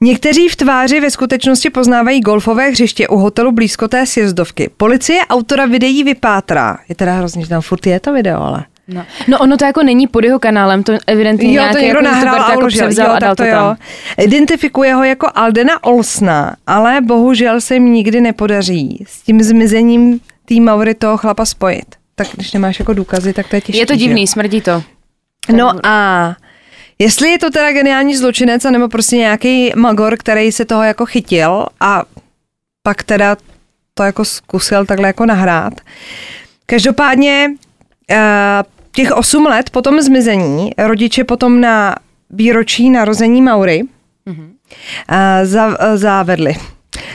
Někteří 0.00 0.48
v 0.48 0.56
tváři 0.56 1.00
ve 1.00 1.10
skutečnosti 1.10 1.70
poznávají 1.70 2.20
golfové 2.20 2.68
hřiště 2.68 3.08
u 3.08 3.16
hotelu 3.16 3.52
blízko 3.52 3.88
té 3.88 4.06
sjezdovky. 4.06 4.70
Policie 4.76 5.20
autora 5.30 5.66
videí 5.66 6.04
vypátrá. 6.04 6.78
Je 6.88 6.94
teda 6.94 7.12
hrozně, 7.12 7.42
že 7.42 7.48
tam 7.48 7.62
furt 7.62 7.86
je 7.86 8.00
to 8.00 8.12
video, 8.12 8.42
ale... 8.42 8.64
No. 8.88 9.04
no 9.28 9.38
ono 9.38 9.56
to 9.56 9.64
jako 9.64 9.82
není 9.82 10.06
pod 10.06 10.24
jeho 10.24 10.38
kanálem, 10.38 10.82
to 10.82 10.92
evidentně 11.06 11.48
Jo, 11.48 11.52
nějaký 11.52 11.72
to 11.74 11.80
někdo 11.80 11.98
jako 11.98 12.08
nahrál 12.08 12.36
to 12.36 12.46
a 12.46 12.50
jako 12.50 12.66
převzal 12.66 13.06
jo, 13.06 13.12
a 13.12 13.18
dal 13.18 13.30
tak 13.30 13.36
to 13.36 13.44
to 13.44 13.56
tam. 13.56 13.64
jo. 13.64 13.76
Identifikuje 14.24 14.94
ho 14.94 15.04
jako 15.04 15.28
Aldena 15.34 15.84
Olsna, 15.84 16.56
ale 16.66 17.00
bohužel 17.00 17.60
se 17.60 17.74
jim 17.74 17.92
nikdy 17.92 18.20
nepodaří 18.20 19.04
s 19.08 19.22
tím 19.22 19.42
zmizením 19.42 20.20
té 20.44 20.54
Maury 20.60 20.94
toho 20.94 21.16
chlapa 21.16 21.44
spojit. 21.44 21.86
Tak 22.14 22.28
když 22.32 22.52
nemáš 22.52 22.78
jako 22.78 22.94
důkazy, 22.94 23.32
tak 23.32 23.48
to 23.48 23.56
je 23.56 23.60
těžké. 23.60 23.78
Je 23.78 23.86
to 23.86 23.96
divný, 23.96 24.26
smrdí 24.26 24.60
to. 24.60 24.82
No 25.56 25.72
a 25.86 26.36
jestli 26.98 27.30
je 27.30 27.38
to 27.38 27.50
teda 27.50 27.72
geniální 27.72 28.16
zločinec, 28.16 28.64
nebo 28.64 28.88
prostě 28.88 29.16
nějaký 29.16 29.72
magor, 29.76 30.16
který 30.16 30.52
se 30.52 30.64
toho 30.64 30.82
jako 30.82 31.06
chytil 31.06 31.66
a 31.80 32.02
pak 32.82 33.02
teda 33.02 33.36
to 33.94 34.02
jako 34.02 34.24
zkusil 34.24 34.86
takhle 34.86 35.06
jako 35.06 35.26
nahrát. 35.26 35.72
Každopádně 36.66 37.50
eh, 38.10 38.62
těch 38.92 39.12
8 39.12 39.46
let 39.46 39.70
po 39.70 39.82
tom 39.82 40.00
zmizení 40.00 40.70
rodiče 40.78 41.24
potom 41.24 41.60
na 41.60 41.96
výročí 42.30 42.90
narození 42.90 43.42
Maury 43.42 43.82
závedli. 45.94 46.54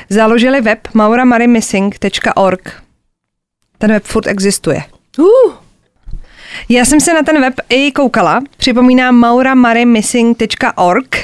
Založili 0.09 0.61
web 0.61 0.87
mauramarimissing.org. 0.93 2.83
Ten 3.77 3.91
web 3.91 4.03
furt 4.03 4.27
existuje. 4.27 4.83
Uh, 5.17 5.53
Já 6.69 6.85
jsem 6.85 6.99
se 6.99 7.13
na 7.13 7.23
ten 7.23 7.41
web 7.41 7.53
i 7.69 7.91
koukala. 7.91 8.41
Připomínám 8.57 9.15
mauramarimissing.org 9.15 11.17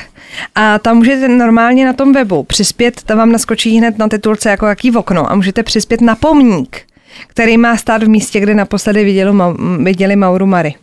a 0.55 0.79
tam 0.79 0.97
můžete 0.97 1.27
normálně 1.27 1.85
na 1.85 1.93
tom 1.93 2.13
webu 2.13 2.43
přispět, 2.43 3.01
tam 3.05 3.17
vám 3.17 3.31
naskočí 3.31 3.77
hned 3.77 3.97
na 3.97 4.07
titulce 4.07 4.49
jako 4.49 4.65
jaký 4.65 4.91
v 4.91 4.97
okno 4.97 5.31
a 5.31 5.35
můžete 5.35 5.63
přispět 5.63 6.01
na 6.01 6.15
pomník, 6.15 6.81
který 7.27 7.57
má 7.57 7.77
stát 7.77 8.03
v 8.03 8.09
místě, 8.09 8.39
kde 8.39 8.55
naposledy 8.55 9.03
viděli, 9.03 9.31
viděli 9.79 10.15
Mauru 10.15 10.45
Mary. 10.45 10.75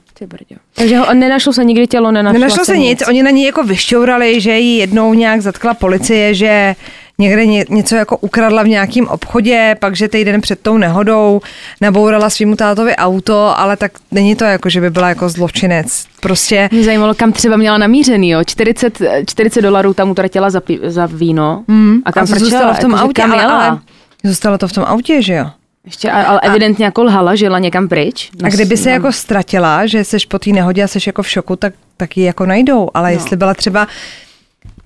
Takže 0.75 0.99
ho, 0.99 1.15
nenašlo 1.15 1.53
se 1.53 1.65
nikdy 1.65 1.87
tělo, 1.87 2.13
nenašlo, 2.13 2.41
nenašlo 2.41 2.65
se 2.65 2.79
nic. 2.79 3.01
nic. 3.01 3.09
Oni 3.09 3.23
na 3.23 3.31
ní 3.31 3.45
jako 3.45 3.63
vyšťourali, 3.63 4.41
že 4.41 4.59
ji 4.59 4.79
jednou 4.79 5.15
nějak 5.15 5.41
zatkla 5.41 5.75
policie, 5.75 6.35
že 6.35 6.75
někde 7.19 7.47
ně, 7.47 7.65
něco 7.69 7.97
jako 7.97 8.17
ukradla 8.17 8.63
v 8.63 8.69
nějakém 8.69 9.07
obchodě, 9.07 9.77
pak, 9.81 9.97
že 9.97 10.09
týden 10.09 10.41
před 10.41 10.61
tou 10.61 10.79
nehodou 10.79 11.41
nabourala 11.81 12.31
svýmu 12.31 12.57
tátovi 12.57 12.97
auto, 12.97 13.59
ale 13.59 13.77
tak 13.77 13.93
není 14.11 14.37
to 14.37 14.45
jako, 14.45 14.69
že 14.69 14.81
by 14.81 14.91
byla 14.91 15.09
jako 15.09 15.29
zločinec. 15.29 16.07
Prostě... 16.21 16.69
Mě 16.73 16.85
zajímalo, 16.85 17.15
kam 17.15 17.33
třeba 17.33 17.57
měla 17.57 17.79
namířený, 17.79 18.31
jo? 18.31 18.45
40, 18.45 18.99
40 19.27 19.63
dolarů 19.63 19.95
tam 19.95 20.11
utratila 20.11 20.51
za, 20.51 20.63
za 20.87 21.07
víno. 21.07 21.65
Mm, 21.69 21.99
a 22.05 22.13
kam 22.13 22.23
a 22.23 22.27
zůstala 22.27 22.73
v 22.73 22.79
tom 22.79 22.93
jako, 22.93 23.05
autě, 23.05 23.23
ale, 23.23 23.45
ale, 23.45 23.79
zůstalo 24.25 24.59
to 24.59 24.69
v 24.69 24.73
tom 24.73 24.85
autě, 24.85 25.23
že 25.23 25.35
jo? 25.35 25.47
Ještě, 25.85 26.11
ale 26.11 26.41
evidentně 26.41 26.85
jako 26.85 27.05
lhala, 27.05 27.35
že 27.35 27.47
jela 27.47 27.59
někam 27.59 27.89
pryč. 27.89 28.31
A 28.45 28.49
kdyby 28.49 28.77
se 28.77 28.91
jako 28.91 29.13
ztratila, 29.13 29.87
že 29.87 30.05
jsi 30.05 30.17
po 30.29 30.39
té 30.39 30.51
nehodě 30.51 30.83
a 30.83 30.89
jsi 30.89 30.99
jako 31.07 31.23
v 31.23 31.29
šoku, 31.29 31.57
tak, 31.57 31.75
tak 31.97 32.17
ji 32.17 32.25
jako 32.25 32.47
najdou. 32.47 32.91
Ale 32.95 33.11
no. 33.11 33.17
jestli 33.17 33.37
byla 33.37 33.55
třeba 33.55 33.89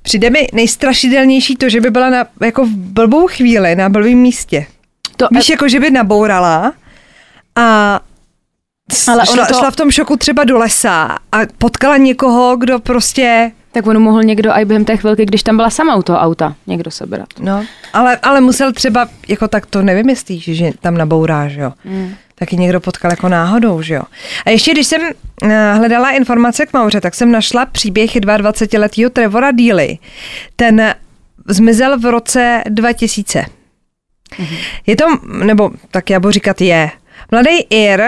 Přijde 0.09 0.31
mi 0.31 0.47
nejstrašidelnější 0.53 1.57
to, 1.57 1.68
že 1.68 1.81
by 1.81 1.90
byla 1.90 2.11
na, 2.11 2.25
jako 2.40 2.64
v 2.64 2.68
blbou 2.68 3.27
chvíli 3.27 3.77
na 3.77 3.88
blbém 3.88 4.18
místě. 4.18 4.66
To, 5.16 5.29
Víš, 5.31 5.49
jako 5.49 5.68
že 5.68 5.81
by 5.81 5.90
nabourala 5.90 6.73
a 7.57 8.01
ale 9.09 9.27
šla, 9.27 9.47
to... 9.47 9.55
šla 9.55 9.71
v 9.71 9.77
tom 9.77 9.90
šoku 9.90 10.16
třeba 10.16 10.44
do 10.44 10.59
lesa 10.59 11.18
a 11.33 11.38
potkala 11.59 11.97
někoho, 11.97 12.57
kdo 12.57 12.79
prostě... 12.79 13.53
Tak 13.73 13.87
on 13.87 13.99
mohl 13.99 14.23
někdo 14.23 14.53
i 14.53 14.64
během 14.64 14.85
té 14.85 14.97
chvilky, 14.97 15.27
když 15.27 15.42
tam 15.42 15.57
byla 15.57 15.71
sama 15.71 15.97
u 15.97 16.03
toho 16.03 16.18
auta, 16.18 16.55
někdo 16.66 16.90
sebrat. 16.90 17.29
No, 17.40 17.64
ale, 17.92 18.16
ale 18.16 18.40
musel 18.40 18.73
třeba, 18.73 19.09
jako 19.29 19.49
tak 19.49 19.66
to 19.66 19.83
nevymyslíš, 19.83 20.44
že 20.44 20.71
tam 20.81 20.94
nabourá, 20.94 21.49
že 21.49 21.61
jo. 21.61 21.73
Mm 21.85 22.14
taky 22.38 22.57
někdo 22.57 22.81
potkal 22.81 23.11
jako 23.11 23.29
náhodou, 23.29 23.83
že 23.83 23.94
jo. 23.94 24.03
A 24.46 24.51
ještě 24.51 24.72
když 24.72 24.87
jsem 24.87 25.01
eh, 25.42 25.72
hledala 25.74 26.11
informace 26.11 26.66
k 26.66 26.72
Mauře, 26.72 27.01
tak 27.01 27.14
jsem 27.14 27.33
našla 27.33 27.66
příběh 27.66 28.16
22-letého 28.16 29.11
Trevora 29.11 29.51
Dealy. 29.51 29.98
Ten 30.57 30.94
zmizel 31.48 31.98
v 31.98 32.05
roce 32.05 32.62
2000. 32.68 33.44
Mm-hmm. 34.38 34.59
Je 34.87 34.96
to, 34.96 35.05
nebo 35.44 35.70
tak 35.90 36.11
já 36.11 36.20
budu 36.20 36.33
říkat 36.33 36.61
je. 36.61 36.90
Mladý 37.31 37.51
Ir 37.70 38.03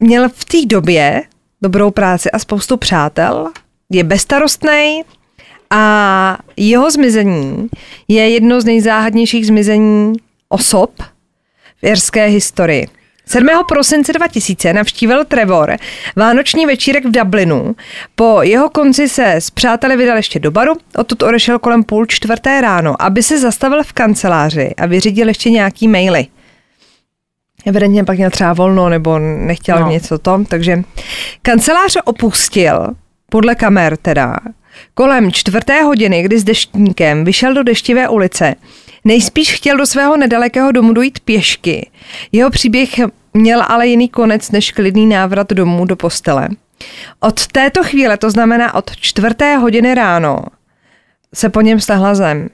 měl 0.00 0.28
v 0.28 0.44
té 0.44 0.66
době 0.66 1.22
dobrou 1.62 1.90
práci 1.90 2.30
a 2.30 2.38
spoustu 2.38 2.76
přátel, 2.76 3.50
je 3.90 4.04
bezstarostný 4.04 5.02
a 5.70 6.38
jeho 6.56 6.90
zmizení 6.90 7.68
je 8.08 8.30
jedno 8.30 8.60
z 8.60 8.64
nejzáhadnějších 8.64 9.46
zmizení 9.46 10.12
osob 10.48 11.02
v 11.76 11.84
irské 11.84 12.26
historii. 12.26 12.86
7. 13.28 13.48
prosince 13.68 14.12
2000 14.12 14.72
navštívil 14.72 15.24
Trevor 15.24 15.76
vánoční 16.16 16.66
večírek 16.66 17.04
v 17.04 17.10
Dublinu. 17.10 17.76
Po 18.14 18.42
jeho 18.42 18.70
konci 18.70 19.08
se 19.08 19.34
s 19.34 19.50
přáteli 19.50 19.96
vydal 19.96 20.16
ještě 20.16 20.38
do 20.38 20.50
baru, 20.50 20.72
odtud 20.96 21.22
odešel 21.22 21.58
kolem 21.58 21.84
půl 21.84 22.06
čtvrté 22.06 22.60
ráno, 22.60 23.02
aby 23.02 23.22
se 23.22 23.38
zastavil 23.38 23.82
v 23.82 23.92
kanceláři 23.92 24.74
a 24.76 24.86
vyřídil 24.86 25.28
ještě 25.28 25.50
nějaký 25.50 25.88
maily. 25.88 26.26
Evidentně 27.66 28.04
pak 28.04 28.16
měl 28.16 28.30
třeba 28.30 28.52
volno 28.52 28.88
nebo 28.88 29.18
nechtěl 29.18 29.80
no. 29.80 29.90
něco 29.90 30.18
tom, 30.18 30.44
takže 30.44 30.82
kancelář 31.42 31.96
opustil, 32.04 32.86
podle 33.30 33.54
kamer 33.54 33.96
teda, 33.96 34.36
kolem 34.94 35.32
čtvrté 35.32 35.82
hodiny, 35.82 36.22
kdy 36.22 36.38
s 36.38 36.44
deštníkem 36.44 37.24
vyšel 37.24 37.54
do 37.54 37.62
deštivé 37.62 38.08
ulice. 38.08 38.54
Nejspíš 39.04 39.54
chtěl 39.54 39.76
do 39.76 39.86
svého 39.86 40.16
nedalekého 40.16 40.72
domu 40.72 40.92
dojít 40.92 41.20
pěšky. 41.20 41.90
Jeho 42.32 42.50
příběh 42.50 42.90
měl 43.34 43.62
ale 43.68 43.86
jiný 43.86 44.08
konec 44.08 44.50
než 44.50 44.72
klidný 44.72 45.06
návrat 45.06 45.52
domů 45.52 45.84
do 45.84 45.96
postele. 45.96 46.48
Od 47.20 47.46
této 47.46 47.84
chvíle, 47.84 48.16
to 48.16 48.30
znamená 48.30 48.74
od 48.74 48.96
čtvrté 48.96 49.56
hodiny 49.56 49.94
ráno, 49.94 50.38
se 51.34 51.48
po 51.48 51.60
něm 51.60 51.80
stahla 51.80 52.14
zem. 52.14 52.48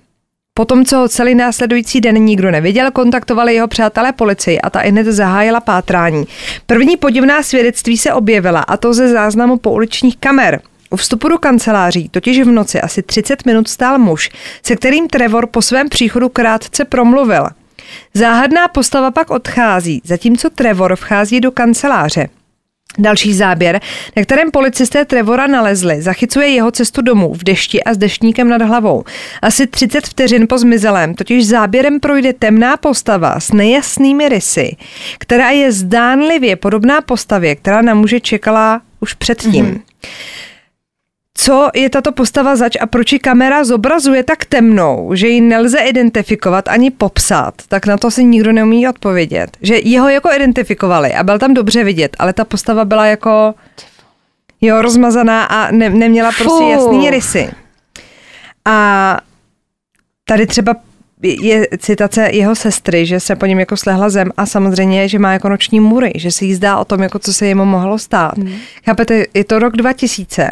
Potom, 0.55 0.85
co 0.85 0.99
ho 0.99 1.09
celý 1.09 1.35
následující 1.35 2.01
den 2.01 2.15
nikdo 2.15 2.51
neviděl, 2.51 2.91
kontaktovali 2.91 3.55
jeho 3.55 3.69
přátelé 3.69 4.13
policii 4.13 4.61
a 4.61 4.71
ta 4.71 4.81
i 4.81 4.91
hned 4.91 5.07
zahájila 5.07 5.61
pátrání. 5.61 6.25
První 6.67 6.97
podivná 6.97 7.43
svědectví 7.43 7.99
se 7.99 8.13
objevila 8.13 8.61
a 8.61 8.77
to 8.77 8.95
ze 8.95 9.09
záznamu 9.09 9.57
pouličních 9.57 10.17
kamer. 10.17 10.61
U 10.91 10.97
vstupu 10.97 11.29
do 11.29 11.39
kanceláří 11.39 12.09
totiž 12.09 12.41
v 12.41 12.51
noci 12.51 12.81
asi 12.81 13.03
30 13.03 13.47
minut 13.47 13.69
stál 13.69 13.99
muž, 13.99 14.31
se 14.63 14.77
kterým 14.77 15.09
Trevor 15.09 15.47
po 15.47 15.63
svém 15.63 15.89
příchodu 15.89 16.29
krátce 16.29 16.85
promluvil– 16.85 17.47
Záhadná 18.15 18.69
postava 18.69 19.11
pak 19.11 19.31
odchází, 19.31 20.03
zatímco 20.05 20.51
Trevor 20.51 20.97
vchází 20.97 21.41
do 21.41 21.51
kanceláře. 21.51 22.29
Další 22.99 23.35
záběr, 23.35 23.81
na 24.17 24.23
kterém 24.23 24.51
policisté 24.51 25.05
Trevora 25.05 25.47
nalezli, 25.47 26.03
zachycuje 26.03 26.49
jeho 26.49 26.71
cestu 26.71 27.03
domů 27.03 27.35
v 27.35 27.45
dešti 27.45 27.85
a 27.85 27.95
s 27.95 27.99
deštníkem 27.99 28.49
nad 28.49 28.63
hlavou. 28.63 29.05
Asi 29.43 29.67
30 29.67 30.07
vteřin 30.07 30.47
po 30.49 30.59
zmizelém 30.59 31.15
totiž 31.15 31.47
záběrem 31.47 32.01
projde 32.01 32.33
temná 32.33 32.77
postava 32.77 33.41
s 33.41 33.53
nejasnými 33.53 34.29
rysy, 34.29 34.77
která 35.19 35.51
je 35.51 35.73
zdánlivě 35.73 36.57
podobná 36.57 37.01
postavě, 37.01 37.57
která 37.57 37.83
na 37.83 37.95
muže 37.95 38.21
čekala 38.21 38.81
už 39.01 39.15
předtím. 39.15 39.67
Mm-hmm 39.67 39.81
co 41.39 41.71
je 41.75 41.91
tato 41.91 42.13
postava 42.13 42.57
zač 42.57 42.77
a 42.81 42.87
proč 42.87 43.13
ji 43.13 43.19
kamera 43.19 43.65
zobrazuje 43.65 44.23
tak 44.23 44.45
temnou, 44.45 45.11
že 45.15 45.29
ji 45.29 45.41
nelze 45.41 45.79
identifikovat 45.79 46.69
ani 46.69 46.91
popsat, 46.91 47.55
tak 47.69 47.87
na 47.87 47.97
to 47.97 48.11
si 48.11 48.25
nikdo 48.25 48.53
neumí 48.53 48.89
odpovědět. 48.89 49.57
Že 49.63 49.79
jeho 49.85 50.09
jako 50.09 50.33
identifikovali 50.33 51.15
a 51.15 51.23
byl 51.23 51.39
tam 51.39 51.55
dobře 51.55 51.85
vidět, 51.85 52.17
ale 52.19 52.33
ta 52.33 52.45
postava 52.45 52.85
byla 52.85 53.07
jako 53.07 53.55
jo, 54.61 54.83
rozmazaná 54.83 55.45
a 55.45 55.71
ne, 55.71 55.91
neměla 55.91 56.33
prostě 56.39 56.65
jasný 56.65 57.11
rysy. 57.11 57.51
A 58.65 59.19
tady 60.25 60.47
třeba 60.47 60.75
je 61.23 61.69
citace 61.79 62.29
jeho 62.33 62.55
sestry, 62.55 63.07
že 63.07 63.21
se 63.21 63.37
po 63.37 63.47
něm 63.47 63.59
jako 63.59 63.77
slehla 63.77 64.09
zem 64.11 64.31
a 64.37 64.47
samozřejmě, 64.47 65.09
že 65.09 65.19
má 65.19 65.33
jako 65.33 65.49
noční 65.49 65.81
mury, 65.81 66.13
že 66.15 66.31
si 66.31 66.45
jí 66.45 66.55
zdá 66.55 66.79
o 66.79 66.85
tom, 66.85 67.03
jako 67.03 67.19
co 67.19 67.33
se 67.33 67.47
jemu 67.47 67.65
mohlo 67.65 67.99
stát. 67.99 68.39
Hmm. 68.39 68.53
Chápete, 68.85 69.25
je 69.35 69.45
to 69.45 69.59
rok 69.59 69.77
2000 69.77 70.51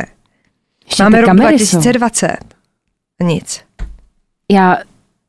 ještě 0.93 1.03
Máme 1.03 1.21
rok 1.21 1.37
2020. 1.37 2.27
Jsou. 2.27 3.27
Nic. 3.27 3.61
Já 4.51 4.79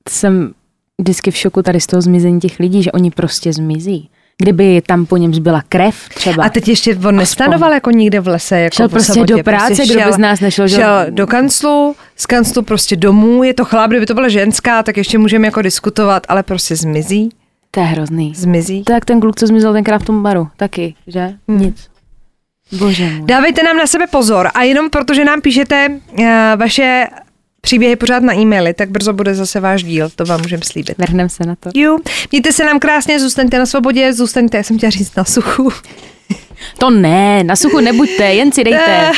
jsem 0.10 0.54
vždycky 1.02 1.32
v 1.32 1.38
šoku 1.38 1.62
tady 1.62 1.82
z 1.82 1.88
toho 1.88 2.02
zmizení 2.02 2.40
těch 2.40 2.60
lidí, 2.60 2.84
že 2.84 2.92
oni 2.92 3.12
prostě 3.12 3.54
zmizí. 3.54 4.10
Kdyby 4.38 4.82
tam 4.82 5.06
po 5.06 5.18
něm 5.18 5.34
zbyla 5.34 5.64
krev 5.70 5.96
třeba. 6.10 6.44
A 6.44 6.50
teď 6.50 6.68
ještě 6.68 6.98
on 7.08 7.16
nestanoval 7.16 7.74
jako 7.74 7.92
nikde 7.92 8.20
v 8.20 8.28
lese. 8.28 8.60
Jako 8.60 8.76
šel 8.76 8.90
prostě 8.90 9.14
sobotě, 9.14 9.34
do 9.34 9.44
práce, 9.44 9.76
prostě 9.76 9.94
kdo 9.94 10.06
by 10.06 10.14
z 10.14 10.18
nás 10.18 10.40
nešel. 10.40 10.68
Šel 10.68 11.06
že... 11.06 11.12
do 11.12 11.28
kanclu, 11.28 11.96
z 12.16 12.26
kanclu 12.26 12.62
prostě 12.62 12.96
domů, 12.96 13.44
je 13.44 13.54
to 13.54 13.66
chlap, 13.66 13.90
kdyby 13.90 14.06
to 14.06 14.14
byla 14.14 14.30
ženská, 14.30 14.84
tak 14.84 14.98
ještě 14.98 15.18
můžeme 15.18 15.48
jako 15.48 15.62
diskutovat, 15.62 16.24
ale 16.30 16.44
prostě 16.44 16.76
zmizí. 16.76 17.30
To 17.72 17.80
je 17.80 17.86
hrozný. 17.86 18.34
Zmizí. 18.36 18.84
Tak 18.84 19.06
ten 19.06 19.20
kluk, 19.20 19.36
co 19.36 19.48
zmizel 19.48 19.74
tenkrát 19.74 20.02
v 20.02 20.06
tom 20.06 20.24
baru, 20.24 20.48
taky, 20.58 20.96
že? 21.08 21.34
Hmm. 21.48 21.60
Nic. 21.60 21.93
Bože 22.74 23.10
můj. 23.10 23.28
Dávejte 23.28 23.64
nám 23.64 23.78
na 23.78 23.88
sebe 23.88 24.08
pozor 24.08 24.50
a 24.54 24.64
jenom 24.64 24.90
protože 24.90 25.26
nám 25.26 25.42
píšete 25.42 25.90
uh, 25.90 26.26
vaše 26.56 27.08
příběhy 27.62 27.96
pořád 27.96 28.24
na 28.24 28.34
e-maily, 28.36 28.74
tak 28.74 28.90
brzo 28.90 29.14
bude 29.14 29.36
zase 29.36 29.60
váš 29.60 29.84
díl, 29.84 30.10
to 30.16 30.26
vám 30.26 30.42
můžeme 30.42 30.64
slíbit. 30.66 30.98
Vrhneme 30.98 31.30
se 31.30 31.46
na 31.46 31.56
to. 31.56 31.70
Jo. 31.76 31.98
Mějte 32.32 32.52
se 32.52 32.66
nám 32.66 32.80
krásně, 32.80 33.20
zůstaňte 33.20 33.60
na 33.60 33.66
svobodě, 33.66 34.14
zůstaňte, 34.14 34.58
já 34.58 34.64
jsem 34.64 34.78
chtěla 34.78 34.90
říct 34.90 35.16
na 35.16 35.24
suchu. 35.24 35.72
To 36.78 36.90
ne, 36.90 37.44
na 37.44 37.56
suchu 37.56 37.80
nebuďte, 37.80 38.24
jen 38.24 38.52
si 38.52 38.64
dejte. 38.64 39.12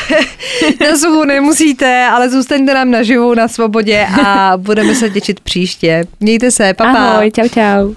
na 0.90 0.98
suchu 0.98 1.24
nemusíte, 1.24 2.06
ale 2.12 2.30
zůstaňte 2.30 2.74
nám 2.74 2.92
naživu 2.92 3.34
na 3.34 3.48
svobodě 3.48 4.08
a 4.26 4.54
budeme 4.58 4.96
se 4.96 5.10
těšit 5.10 5.40
příště. 5.40 6.04
Mějte 6.20 6.52
se, 6.52 6.74
papa. 6.74 6.98
Ahoj, 6.98 7.32
čau 7.32 7.48
čau. 7.48 7.96